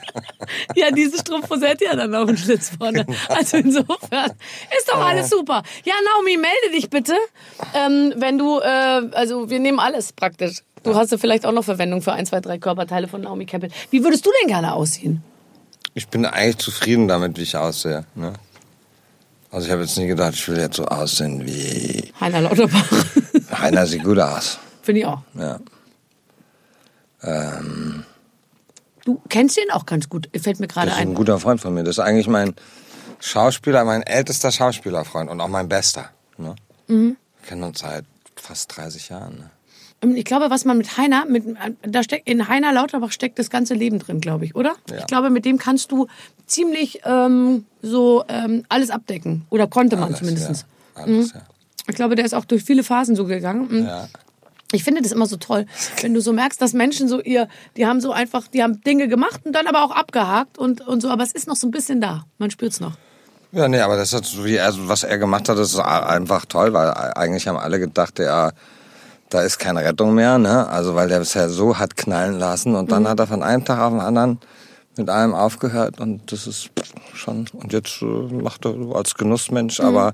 [0.76, 3.06] ja, diese Strumpfhose hätte ja dann auch einen Schlitz vorne.
[3.30, 4.32] Also insofern
[4.78, 5.64] ist doch alles super.
[5.84, 7.14] Ja, Naomi, melde dich bitte,
[7.74, 10.64] ähm, wenn du, äh, also wir nehmen alles praktisch.
[10.84, 13.72] Du hast ja vielleicht auch noch Verwendung für ein, zwei, drei Körperteile von Naomi Campbell.
[13.90, 15.24] Wie würdest du denn gerne aussehen?
[15.96, 18.06] Ich bin eigentlich zufrieden damit, wie ich aussehe.
[18.14, 18.34] Ne?
[19.50, 22.12] Also ich habe jetzt nie gedacht, ich will jetzt so aussehen wie...
[22.20, 22.92] Heiner Lauterbach.
[23.52, 24.60] Heiner sieht gut aus.
[24.82, 25.22] Finde ich auch.
[25.34, 25.60] Ja.
[27.24, 28.04] Ähm,
[29.06, 31.16] Du kennst ihn auch ganz gut, fällt mir gerade das ist ein ein.
[31.16, 31.84] guter Freund von mir.
[31.84, 32.54] Das ist eigentlich mein
[33.20, 36.10] Schauspieler, mein ältester Schauspielerfreund und auch mein bester.
[36.38, 36.56] Ne?
[36.88, 37.16] Mhm.
[37.42, 38.04] Wir kennen uns seit
[38.36, 39.36] fast 30 Jahren.
[39.36, 39.50] Ne?
[40.02, 41.44] Ähm, Ich glaube, was man mit Heiner, mit,
[41.84, 44.76] da steckt, in Heiner Lauterbach steckt das ganze Leben drin, glaube ich, oder?
[44.90, 44.98] Ja.
[44.98, 46.08] Ich glaube, mit dem kannst du
[46.48, 49.46] ziemlich ähm, so ähm, alles abdecken.
[49.52, 50.66] Oder konnte man Alles, zumindest.
[50.96, 51.04] Ja.
[51.04, 51.42] Alles, ja.
[51.88, 53.68] Ich glaube, der ist auch durch viele Phasen so gegangen.
[53.68, 54.08] Und ja.
[54.72, 55.66] Ich finde das immer so toll,
[56.02, 57.48] wenn du so merkst, dass Menschen so ihr,
[57.78, 61.02] die haben so einfach, die haben Dinge gemacht und dann aber auch abgehakt und, und
[61.02, 62.26] so, aber es ist noch so ein bisschen da.
[62.40, 62.94] Man spürt's noch.
[63.52, 66.90] Ja, nee, aber das ist, wie er, was er gemacht hat, ist einfach toll, weil
[66.92, 68.52] eigentlich haben alle gedacht, ja,
[69.30, 70.68] da ist keine Rettung mehr, ne?
[70.68, 73.08] Also weil der bisher so hat knallen lassen und dann Mhm.
[73.08, 74.40] hat er von einem Tag auf den anderen
[74.98, 76.70] mit allem aufgehört und das ist
[77.14, 79.86] schon und jetzt äh, macht er so als Genussmensch, Mhm.
[79.86, 80.14] aber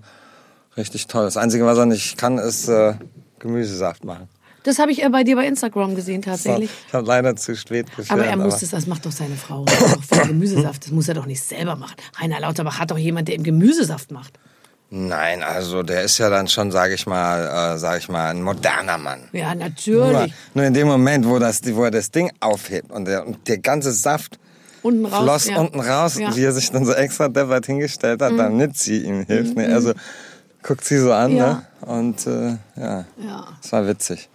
[0.78, 1.24] richtig toll.
[1.26, 2.94] Das Einzige, was er nicht kann, ist äh,
[3.40, 4.30] Gemüsesaft machen.
[4.64, 6.70] Das habe ich äh, bei dir bei Instagram gesehen tatsächlich.
[6.88, 8.12] Ich habe leider zu spät gefilmt.
[8.12, 9.66] Aber er muss das, das macht doch seine Frau.
[9.66, 10.86] Das doch voll Gemüsesaft.
[10.86, 11.96] Das muss er doch nicht selber machen.
[12.22, 14.34] Rainer Lauterbach hat doch jemand, der ihm Gemüsesaft macht.
[14.94, 18.42] Nein, also der ist ja dann schon, sage ich mal, äh, sage ich mal, ein
[18.44, 19.22] moderner Mann.
[19.32, 20.34] Ja, Nur, natürlich.
[20.54, 23.60] nur in dem Moment, wo, das, wo er das Ding aufhebt und der, und der
[23.60, 24.38] ganze Saft
[24.84, 25.24] Unten raus.
[25.24, 25.60] floss ja.
[25.62, 26.32] unten raus, Ja.
[26.32, 26.36] Mhm.
[26.36, 29.56] wie er sich dann so extra deppert hingestellt hat, damit sie ihm hilft.
[29.56, 29.74] Ne?
[29.74, 29.94] Also
[30.62, 31.64] guckt sie so an Ja.
[31.82, 31.88] ne?
[31.88, 33.48] und äh, ja, Ja.
[33.64, 34.28] es war witzig.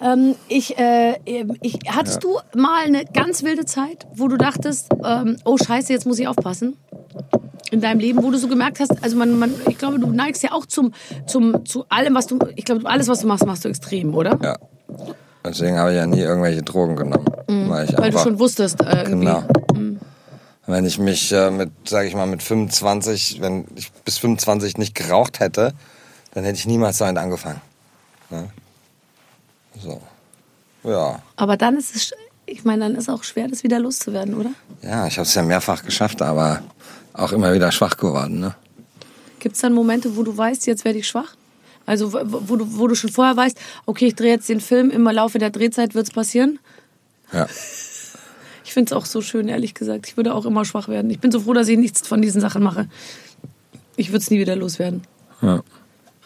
[0.00, 1.16] Ähm, ich, äh,
[1.60, 6.06] ich, hattest du mal eine ganz wilde Zeit, wo du dachtest, ähm, oh Scheiße, jetzt
[6.06, 6.76] muss ich aufpassen?
[7.70, 10.42] In deinem Leben, wo du so gemerkt hast, also man, man, ich glaube, du neigst
[10.42, 10.94] ja auch zum,
[11.26, 14.38] zum, zu allem, was du, ich glaube, alles, was du machst, machst du extrem, oder?
[14.42, 14.56] Ja.
[15.44, 17.26] Deswegen habe ich ja nie irgendwelche Drogen genommen.
[17.46, 17.68] Weil, ich Mhm.
[17.70, 19.26] Weil du einfach, schon wusstest, äh, irgendwie.
[19.26, 19.44] Genau.
[20.66, 24.94] Wenn ich mich äh, mit, sage ich mal, mit 25, wenn ich bis 25 nicht
[24.94, 25.72] geraucht hätte,
[26.34, 27.62] dann hätte ich niemals damit angefangen.
[28.28, 28.50] Ne?
[29.82, 30.00] So.
[30.84, 31.22] Ja.
[31.36, 32.12] Aber dann ist es,
[32.46, 34.50] ich meine, dann ist es auch schwer, das wieder loszuwerden, oder?
[34.82, 36.62] Ja, ich habe es ja mehrfach geschafft, aber
[37.12, 38.40] auch immer wieder schwach geworden.
[38.40, 38.54] Ne?
[39.40, 41.34] Gibt es dann Momente, wo du weißt, jetzt werde ich schwach?
[41.86, 45.04] Also wo, du, wo du schon vorher weißt, okay, ich drehe jetzt den Film, im
[45.04, 46.58] Laufe der Drehzeit wird es passieren?
[47.32, 47.46] Ja.
[48.64, 50.08] Ich finde es auch so schön, ehrlich gesagt.
[50.08, 51.10] Ich würde auch immer schwach werden.
[51.10, 52.86] Ich bin so froh, dass ich nichts von diesen Sachen mache.
[53.96, 55.04] Ich würde es nie wieder loswerden.
[55.40, 55.62] ja.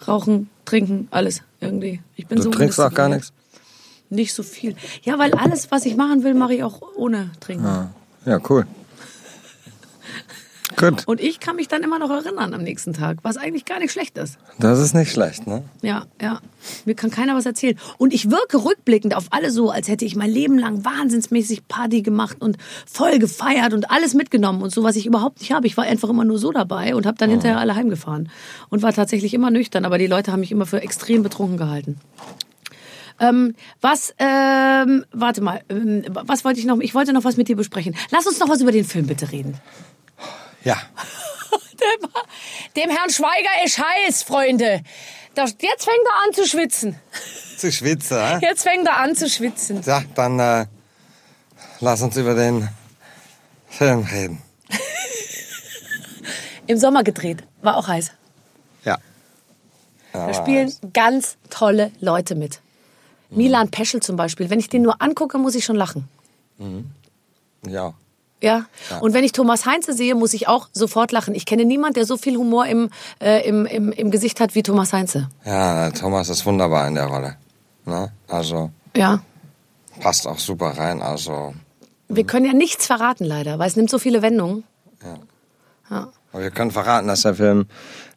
[0.08, 2.00] Rauchen, trinken, alles irgendwie.
[2.16, 3.32] Ich bin Du so trinkst auch gar nichts?
[4.12, 4.76] Nicht so viel.
[5.02, 7.64] Ja, weil alles, was ich machen will, mache ich auch ohne trinken.
[7.64, 7.90] Ja,
[8.26, 8.66] ja cool.
[10.76, 13.78] Gut, Und ich kann mich dann immer noch erinnern am nächsten Tag, was eigentlich gar
[13.78, 14.38] nicht schlecht ist.
[14.58, 15.62] das ist nicht schlecht, ne?
[15.82, 16.40] Ja, ja.
[16.84, 17.78] Mir kann keiner was erzählen.
[17.98, 22.02] Und ich wirke rückblickend auf alle so, als hätte ich mein Leben lang wahnsinnsmäßig Party
[22.02, 22.56] gemacht und
[22.86, 25.66] voll gefeiert und alles mitgenommen und so, was ich überhaupt nicht habe.
[25.66, 28.30] Ich war einfach immer nur so dabei und habe dann hinterher alle heimgefahren.
[28.70, 31.98] Und war tatsächlich immer nüchtern, aber die Leute haben mich immer für extrem betrunken gehalten.
[33.22, 36.80] Ähm, was, ähm, warte mal, ähm, was wollte ich noch?
[36.80, 37.96] Ich wollte noch was mit dir besprechen.
[38.10, 39.58] Lass uns noch was über den Film bitte reden.
[40.64, 40.76] Ja.
[41.80, 44.82] Der Dem Herrn Schweiger ist heiß, Freunde.
[45.34, 46.98] Das, jetzt fängt er an zu schwitzen.
[47.56, 48.38] Zu schwitzen, hä?
[48.42, 49.82] Jetzt fängt er an zu schwitzen.
[49.86, 50.66] Ja, dann äh,
[51.80, 52.68] lass uns über den
[53.68, 54.42] Film reden.
[56.66, 57.44] Im Sommer gedreht.
[57.62, 58.10] War auch heiß.
[58.84, 58.98] Ja.
[60.12, 62.60] Da spielen ganz tolle Leute mit.
[63.34, 64.50] Milan Peschel zum Beispiel.
[64.50, 66.08] Wenn ich den nur angucke, muss ich schon lachen.
[67.66, 67.94] Ja.
[68.40, 68.66] Ja.
[69.00, 71.34] Und wenn ich Thomas Heinze sehe, muss ich auch sofort lachen.
[71.34, 74.64] Ich kenne niemanden, der so viel Humor im, äh, im, im, im Gesicht hat wie
[74.64, 75.28] Thomas Heinze.
[75.44, 77.36] Ja, Thomas ist wunderbar in der Rolle.
[77.86, 78.10] Ne?
[78.28, 79.22] Also Ja.
[80.00, 81.02] passt auch super rein.
[81.02, 81.54] Also
[82.08, 84.64] Wir können ja nichts verraten, leider, weil es nimmt so viele Wendungen.
[85.88, 87.66] aber wir können verraten, dass der Film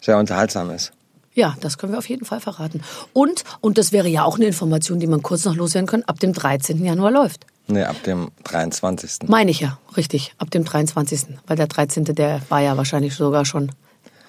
[0.02, 0.92] sehr unterhaltsam ist.
[1.36, 2.82] Ja, das können wir auf jeden Fall verraten.
[3.14, 6.20] Und, und das wäre ja auch eine Information, die man kurz noch loswerden kann, ab
[6.20, 6.84] dem 13.
[6.84, 7.46] Januar läuft.
[7.68, 9.28] Nee, ab dem 23.
[9.28, 11.26] Meine ich ja, richtig, ab dem 23.
[11.46, 12.06] Weil der 13.
[12.06, 13.72] der war ja wahrscheinlich sogar schon,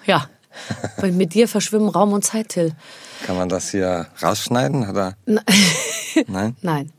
[0.05, 0.27] ja.
[0.97, 2.73] Weil mit dir verschwimmen Raum und Zeit, Till.
[3.25, 4.89] Kann man das hier rausschneiden?
[4.89, 5.15] Oder?
[6.27, 6.55] Nein?
[6.61, 6.91] Nein.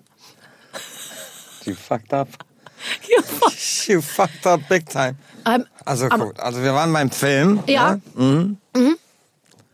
[1.64, 2.28] You fucked up.
[3.86, 5.16] You fucked up big time.
[5.44, 7.62] Ähm, Also gut, also wir waren beim Film.
[7.66, 7.98] Ja.
[8.14, 8.56] Ne?
[8.76, 8.96] Mhm.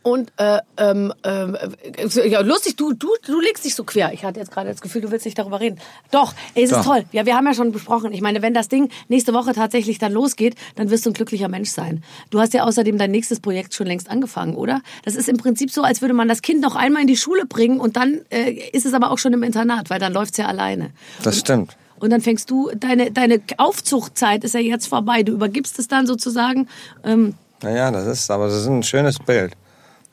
[0.05, 4.13] Und äh, ähm, äh, ja, lustig, du, du, du legst dich so quer.
[4.13, 5.79] Ich hatte jetzt gerade das Gefühl, du willst nicht darüber reden.
[6.11, 6.85] Doch, es ist Doch.
[6.85, 7.05] toll.
[7.11, 8.13] Ja, wir haben ja schon besprochen.
[8.13, 11.47] Ich meine, wenn das Ding nächste Woche tatsächlich dann losgeht, dann wirst du ein glücklicher
[11.47, 12.03] Mensch sein.
[12.29, 14.81] Du hast ja außerdem dein nächstes Projekt schon längst angefangen, oder?
[15.03, 17.47] Das ist im Prinzip so, als würde man das Kind noch einmal in die Schule
[17.47, 20.45] bringen und dann äh, ist es aber auch schon im Internat, weil dann läuft's ja
[20.45, 20.91] alleine.
[21.23, 21.75] Das stimmt.
[21.97, 25.23] Und dann fängst du, deine, deine Aufzuchtzeit ist ja jetzt vorbei.
[25.23, 26.67] Du übergibst es dann sozusagen.
[27.03, 27.33] Ähm,
[27.63, 29.53] Naja, das ist, aber das ist ein schönes Bild.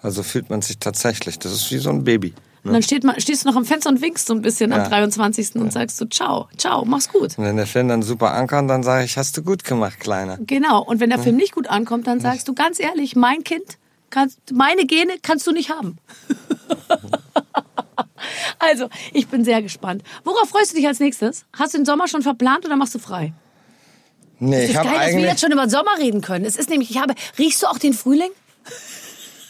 [0.02, 1.38] Also fühlt man sich tatsächlich.
[1.38, 2.34] Das ist wie so ein Baby.
[2.64, 4.80] Und dann steht man, stehst du noch am Fenster und winkst so ein bisschen am
[4.80, 4.88] Ja.
[4.88, 5.56] 23.
[5.56, 7.36] und sagst so, ciao, ciao, mach's gut.
[7.36, 10.38] Und wenn der Film dann super ankommt, dann sage ich, hast du gut gemacht, Kleiner.
[10.46, 10.82] Genau.
[10.82, 13.78] Und wenn der Film nicht gut ankommt, dann sagst du ganz ehrlich, mein Kind,
[14.10, 15.98] kannst, meine Gene kannst du nicht haben.
[18.60, 20.04] also, ich bin sehr gespannt.
[20.22, 21.44] Worauf freust du dich als nächstes?
[21.52, 23.32] Hast du den Sommer schon verplant oder machst du frei?
[24.38, 25.30] Nee, ich habe geil, dass wir eigentlich...
[25.30, 26.44] jetzt schon über den Sommer reden können.
[26.44, 28.30] Es ist nämlich, ich habe, riechst du auch den Frühling?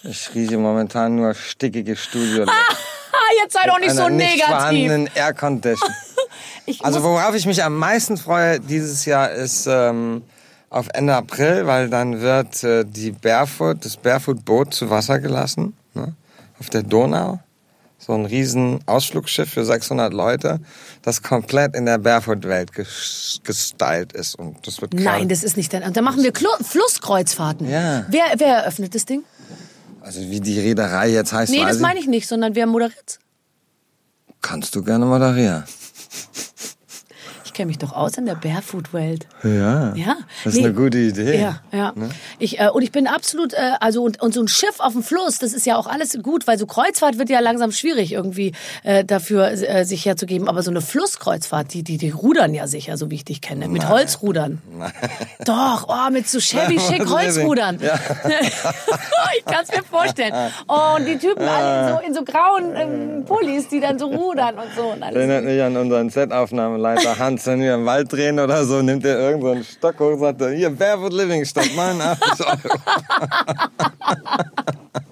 [0.04, 2.44] Ich rieche momentan nur stickige Studio.
[2.46, 2.52] Ah,
[3.42, 4.46] jetzt sei doch nicht so Einer nicht negativ.
[4.46, 5.90] vorhandenen Air Condition.
[6.80, 10.22] Also worauf ich mich am meisten freue dieses Jahr ist ähm,
[10.70, 16.14] auf Ende April, weil dann wird äh, die Barefoot, das Barefoot-Boot zu Wasser gelassen ne?
[16.60, 17.40] auf der Donau.
[17.98, 20.60] So ein riesen Ausflugsschiff für 600 Leute,
[21.02, 24.36] das komplett in der Barefoot-Welt ges- gestylt ist.
[24.36, 25.96] Und das wird Nein, das ist nicht dein Ernst.
[25.96, 27.68] Da machen wir Klo Flusskreuzfahrten.
[27.68, 28.06] Ja.
[28.08, 29.24] Wer, wer eröffnet das Ding?
[30.02, 33.18] Also wie die Reederei jetzt heißt, Nee, das meine ich nicht, sondern wer moderiert
[34.40, 35.64] Kannst du gerne moderieren.
[37.52, 39.26] Ich kenne mich doch aus in der Barefoot-Welt.
[39.42, 39.94] Ja.
[39.94, 40.16] Ja.
[40.42, 40.64] Das ist Nee.
[40.68, 41.38] eine gute Idee.
[41.38, 41.92] Ja, ja.
[42.38, 45.02] Ich, äh, und ich bin absolut, äh, also und, und so ein Schiff auf dem
[45.02, 48.52] Fluss, das ist ja auch alles gut, weil so Kreuzfahrt wird ja langsam schwierig irgendwie
[48.84, 50.48] äh, dafür äh, sich herzugeben.
[50.48, 53.68] Aber so eine Flusskreuzfahrt, die, die, die rudern ja sicher, so wie ich dich kenne.
[53.68, 54.62] Mit Holzrudern.
[55.44, 57.78] Doch, oh, mit so shabby schick Holzrudern.
[59.36, 60.32] ich kann es mir vorstellen.
[60.68, 64.06] Oh, und die Typen alle in so, in so grauen ähm, Pullis, die dann so
[64.06, 64.84] rudern und so.
[64.92, 65.16] Und alles.
[65.16, 69.18] Erinnert mich an unseren Set-Aufnahmeleiter Hans, wenn wir im Wald drehen oder so, nimmt er
[69.18, 72.58] irgendeinen Stock hoch und sagt, er, hier, Barefoot Living, mein 80 Euro.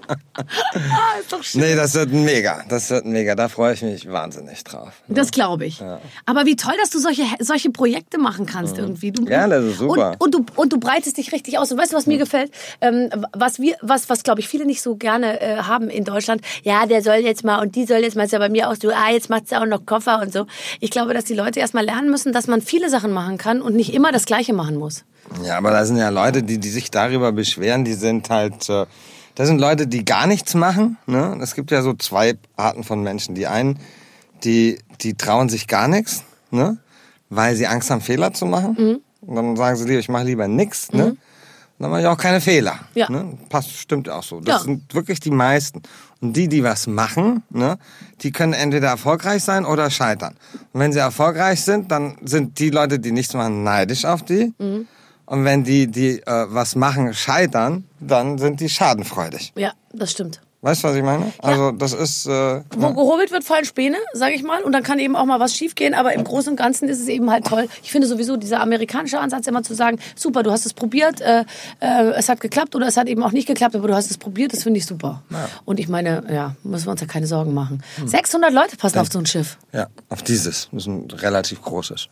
[0.75, 1.61] Ah, ist doch schön.
[1.61, 4.93] Nee, das wird mega, das wird mega, da freue ich mich wahnsinnig drauf.
[5.09, 5.83] Das glaube ich.
[6.27, 9.13] Aber wie toll, dass du solche, solche Projekte machen kannst irgendwie.
[9.13, 10.17] Du, Ja, das ist super.
[10.19, 11.71] Und, und, du, und du breitest dich richtig aus.
[11.73, 12.53] Und weißt du, was mir gefällt?
[12.81, 16.43] Ähm, was wir, was, was glaube ich viele nicht so gerne äh, haben in Deutschland.
[16.63, 18.77] Ja, der soll jetzt mal und die soll jetzt mal, ist ja bei mir auch
[18.81, 20.47] so, ah, jetzt macht sie auch noch Koffer und so.
[20.81, 23.63] Ich glaube, dass die Leute erst mal lernen müssen, dass man viele Sachen machen kann
[23.63, 25.05] und nicht immer das Gleiche machen muss.
[25.45, 28.87] Ja, aber da sind ja Leute, die, die sich darüber beschweren, die sind halt, äh,
[29.35, 30.97] das sind Leute, die gar nichts machen.
[31.07, 31.39] Ne?
[31.41, 33.35] Es gibt ja so zwei Arten von Menschen.
[33.35, 33.79] Die einen,
[34.45, 36.79] die, die trauen sich gar nichts, ne?
[37.29, 38.77] weil sie Angst haben, Fehler zu machen.
[38.79, 39.01] Mhm.
[39.29, 40.93] Und dann sagen sie lieber, ich mache lieber nichts.
[40.93, 41.05] Ne?
[41.11, 41.19] Und
[41.79, 42.79] dann mache ich auch keine Fehler.
[42.95, 43.11] Ja.
[43.11, 43.39] Ne?
[43.49, 44.41] Passt, stimmt auch so.
[44.41, 44.65] Das Ja.
[44.65, 45.83] sind wirklich die meisten.
[46.21, 47.79] Und die, die was machen, ne,
[48.21, 50.35] die können entweder erfolgreich sein oder scheitern.
[50.75, 54.53] Und wenn sie erfolgreich sind, dann sind die Leute, die nichts machen, neidisch auf die.
[54.59, 54.87] Mhm.
[55.31, 59.53] Und wenn die, die äh, was machen, scheitern, dann sind die schadenfreudig.
[59.55, 60.41] Ja, das stimmt.
[60.63, 61.33] Weißt du, was ich meine?
[61.39, 62.27] Also das ist...
[62.27, 64.61] Äh, Wo gehobelt wird, fallen Späne, sage ich mal.
[64.63, 65.95] Und dann kann eben auch mal was schiefgehen.
[65.95, 67.69] Aber im Großen und Ganzen ist es eben halt toll.
[67.85, 71.45] Ich finde sowieso dieser amerikanische Ansatz immer zu sagen, super, du hast es probiert, äh,
[71.79, 74.19] äh, es hat geklappt oder es hat eben auch nicht geklappt, aber du hast es
[74.19, 75.23] probiert, das finde ich super.
[75.65, 77.85] Und ich meine, ja, müssen wir uns ja keine Sorgen machen.
[77.97, 78.09] Hm.
[78.09, 79.59] 600 Leute passen auf so ein Schiff.
[79.73, 80.69] ja, auf dieses.
[80.73, 82.09] Das ist ein relativ großes.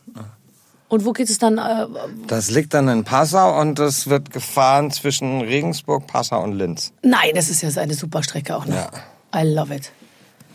[0.89, 1.57] Und wo geht es dann?
[1.57, 1.85] Äh,
[2.27, 6.91] Das liegt dann in Passau und das wird gefahren zwischen Regensburg, Passau und Linz.
[7.03, 8.75] nein, das ist ja so eine super Strecke auch noch.
[8.75, 8.89] Ja.
[9.35, 9.91] I love it.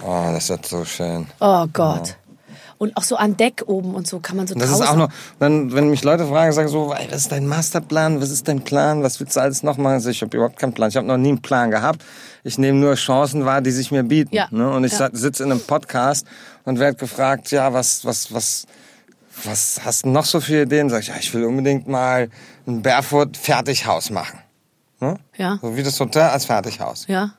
[0.03, 1.29] Oh, das wird so schön.
[1.41, 2.17] Oh Gott.
[2.77, 5.09] Und auch so an Deck oben und so kann man so Das ist auch noch,
[5.39, 8.63] dann, wenn mich Leute fragen, sagen so, ey, was ist dein Masterplan, was ist dein
[8.65, 9.95] Plan, was willst du alles noch machen?
[9.95, 10.89] Also Ich habe überhaupt keinen Plan.
[10.89, 12.05] Ich habe noch nie einen Plan gehabt.
[12.43, 14.35] Ich nehme nur Chancen wahr, die sich mir bieten.
[14.35, 14.49] Ja.
[14.51, 14.69] Ne?
[14.69, 15.09] Und ich Ja.
[15.13, 16.27] sitze in einem Podcast
[16.65, 18.67] und werde gefragt, ja, was, was, was,
[19.45, 20.91] was hast du noch so für Ideen?
[20.91, 22.29] Sag ich, ja, ich will unbedingt mal
[22.67, 24.39] ein Barefoot-Fertighaus machen.
[25.01, 25.19] Ne?
[25.37, 25.59] Ja.
[25.61, 27.07] So wie das Hotel als Fertighaus.
[27.09, 27.35] Ja.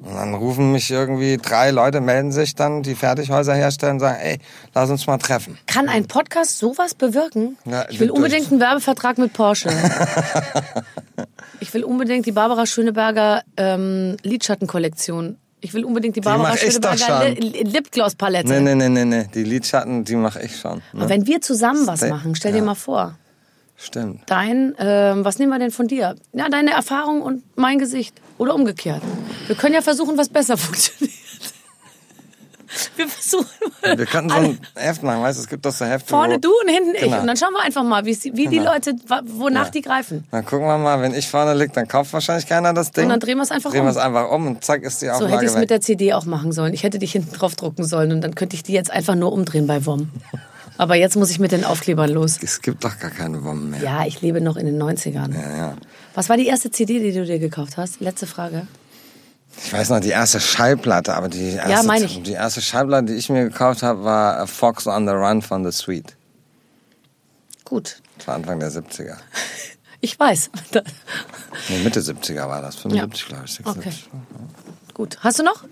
[0.00, 4.18] Und dann rufen mich irgendwie drei Leute, melden sich dann, die Fertighäuser herstellen und sagen,
[4.20, 4.38] ey,
[4.72, 5.58] lass uns mal treffen.
[5.66, 7.58] Kann ein Podcast sowas bewirken?
[7.64, 9.70] Ja, ich will unbedingt einen Werbevertrag mit Porsche.
[11.60, 15.36] ich will unbedingt die Barbara Schöneberger ähm, Lidschattenkollektion.
[15.60, 18.48] Ich will unbedingt die Barbara doch Schöneberger Lipgloss-Palette.
[18.48, 19.26] Nee, nee, nee, nee, nee.
[19.34, 20.76] Die Lidschatten, die mache ich schon.
[20.92, 21.00] Ne?
[21.02, 22.64] Aber wenn wir zusammen was Ste- machen, stell dir ja.
[22.64, 23.18] mal vor.
[23.76, 24.22] Stimmt.
[24.26, 26.16] Dein, ähm, was nehmen wir denn von dir?
[26.32, 28.14] Ja, deine Erfahrung und mein Gesicht.
[28.36, 29.02] Oder umgekehrt.
[29.46, 31.16] Wir können ja versuchen, was besser funktioniert.
[32.96, 33.46] Wir versuchen
[33.96, 36.08] Wir könnten so ein Heft machen, weißt du, es gibt doch so Hefte.
[36.08, 37.02] vorne wo, du und hinten ich.
[37.02, 37.20] Genau.
[37.20, 38.72] Und dann schauen wir einfach mal, wie, wie die Genau.
[38.72, 38.94] Leute,
[39.26, 39.70] wonach Ja.
[39.70, 40.24] die greifen.
[40.30, 43.04] Dann gucken wir mal, wenn ich vorne liege, dann kauft wahrscheinlich keiner das Ding.
[43.04, 43.86] Und dann drehen wir es einfach Drehen um.
[43.86, 45.80] wir es einfach um und zack ist die So Auflage hätte ich es mit der
[45.80, 46.74] CD auch machen sollen.
[46.74, 49.32] Ich hätte dich hinten drauf drucken sollen und dann könnte ich die jetzt einfach nur
[49.32, 50.10] umdrehen bei WOM.
[50.80, 52.38] Aber jetzt muss ich mit den Aufklebern los.
[52.40, 53.82] es gibt doch gar keine Bomben mehr.
[53.82, 55.34] Ja, ich lebe noch in den 90ern.
[55.34, 55.74] Ja, ja.
[56.14, 58.00] Was war die erste CD, die du dir gekauft hast?
[58.00, 58.68] Letzte Frage.
[59.64, 62.22] Ich weiß noch, die erste Schallplatte, aber die erste, meine ich.
[62.22, 65.72] die erste Schallplatte, die ich mir gekauft habe, war Fox on the Run von The
[65.76, 66.16] Sweet.
[67.64, 68.00] Gut.
[68.16, 69.16] Das war Anfang der 70er.
[70.00, 70.50] Ich weiß.
[71.70, 72.76] Nee, Mitte 70er war das.
[72.76, 73.52] 75, glaube ich.
[73.54, 74.08] 76.
[74.94, 75.18] Gut.
[75.22, 75.64] Hast du noch?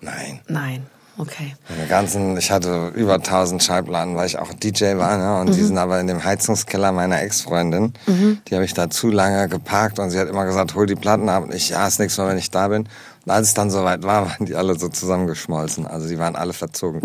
[0.00, 0.40] Nein.
[0.48, 0.86] Nein.
[1.18, 1.54] Okay.
[1.68, 5.40] Meine ganzen, ich hatte über 1000 Schallplatten, weil ich auch DJ war, ne?
[5.40, 5.52] und Mhm.
[5.54, 7.92] die sind aber in dem Heizungskeller meiner Ex-Freundin.
[8.48, 11.28] Die habe ich da zu lange geparkt und sie hat immer gesagt, hol die Platten
[11.28, 11.44] ab.
[11.44, 12.88] Und ich, ja, ist nichts mehr, wenn ich da bin.
[13.26, 15.86] Und als es dann soweit war, waren die alle so zusammengeschmolzen.
[15.86, 17.02] Also die waren alle verzogen.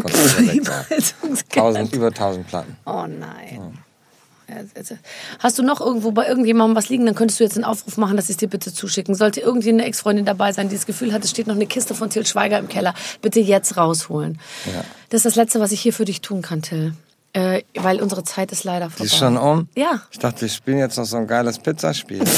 [0.90, 1.66] Heizungskeller.
[1.76, 2.78] 1000, über 1000 Platten.
[2.86, 3.18] Oh nein.
[3.52, 3.72] Ja,
[5.40, 8.16] Hast du noch irgendwo bei irgendjemandem was liegen, dann könntest du jetzt einen Aufruf machen,
[8.16, 9.16] dass sie es dir bitte zuschicken.
[9.16, 11.94] Sollte irgendwie eine Ex-Freundin dabei sein, die das Gefühl hat, es steht noch eine Kiste
[11.94, 14.40] von Till Schweiger im Keller, bitte jetzt rausholen.
[14.66, 14.84] Ja.
[15.10, 16.94] Das ist das Letzte, was ich hier für dich tun kann, Till.
[17.34, 19.04] Äh, weil unsere Zeit ist leider vorbei.
[19.04, 19.68] Die ist schon um?
[19.76, 20.02] Ja.
[20.12, 22.24] Ich dachte, wir spielen jetzt noch so ein geiles Pizzaspiel.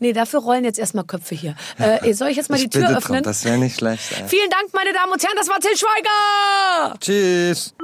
[0.00, 1.56] Nee, dafür rollen jetzt erstmal Köpfe hier.
[1.78, 3.18] Äh, soll ich jetzt mal ich die Tür öffnen?
[3.18, 4.12] Drum, das wäre nicht schlecht.
[4.12, 4.28] Ey.
[4.28, 6.98] Vielen Dank, meine Damen und Herren, das war Till Schweiger!
[7.00, 7.74] Tschüss.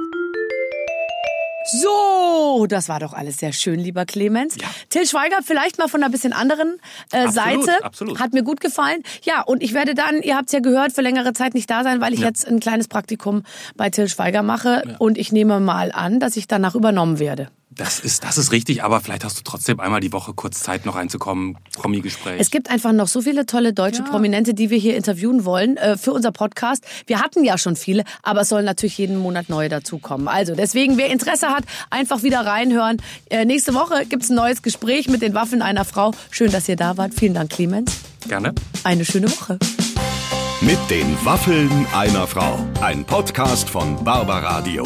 [1.71, 4.55] So, das war doch alles sehr schön, lieber Clemens.
[4.89, 6.79] Till Schweiger, vielleicht mal von einer bisschen anderen
[7.11, 7.83] äh, Absolut, Seite.
[7.83, 8.19] absolut.
[8.19, 9.01] Hat mir gut gefallen.
[9.23, 11.83] Ja, und ich werde dann, ihr habt es ja gehört, für längere Zeit nicht da
[11.83, 13.43] sein, weil ich jetzt ein kleines Praktikum
[13.75, 14.95] bei Till Schweiger mache.
[14.99, 17.49] Und ich nehme mal an, dass ich danach übernommen werde.
[17.71, 20.85] Das ist, das ist richtig, aber vielleicht hast du trotzdem einmal die Woche kurz Zeit,
[20.85, 21.57] noch reinzukommen.
[21.73, 22.39] Promi-Gespräch.
[22.39, 25.97] Es gibt einfach noch so viele tolle deutsche Prominente, die wir hier interviewen wollen äh,
[25.97, 26.85] für unser Podcast.
[27.07, 30.27] Wir hatten ja schon viele, aber es sollen natürlich jeden Monat neue dazukommen.
[30.27, 33.01] Also deswegen, wer Interesse hat, einfach wieder reinhören.
[33.29, 36.11] Äh, nächste Woche gibt's ein neues Gespräch mit den Waffen einer Frau.
[36.31, 37.13] Schön, dass ihr da wart.
[37.13, 37.91] Vielen Dank, Clemens.
[38.27, 38.53] Gerne.
[38.83, 39.59] Eine schöne Woche.
[40.61, 42.57] Mit den Waffeln einer Frau.
[42.81, 44.85] Ein Podcast von Barbaradio.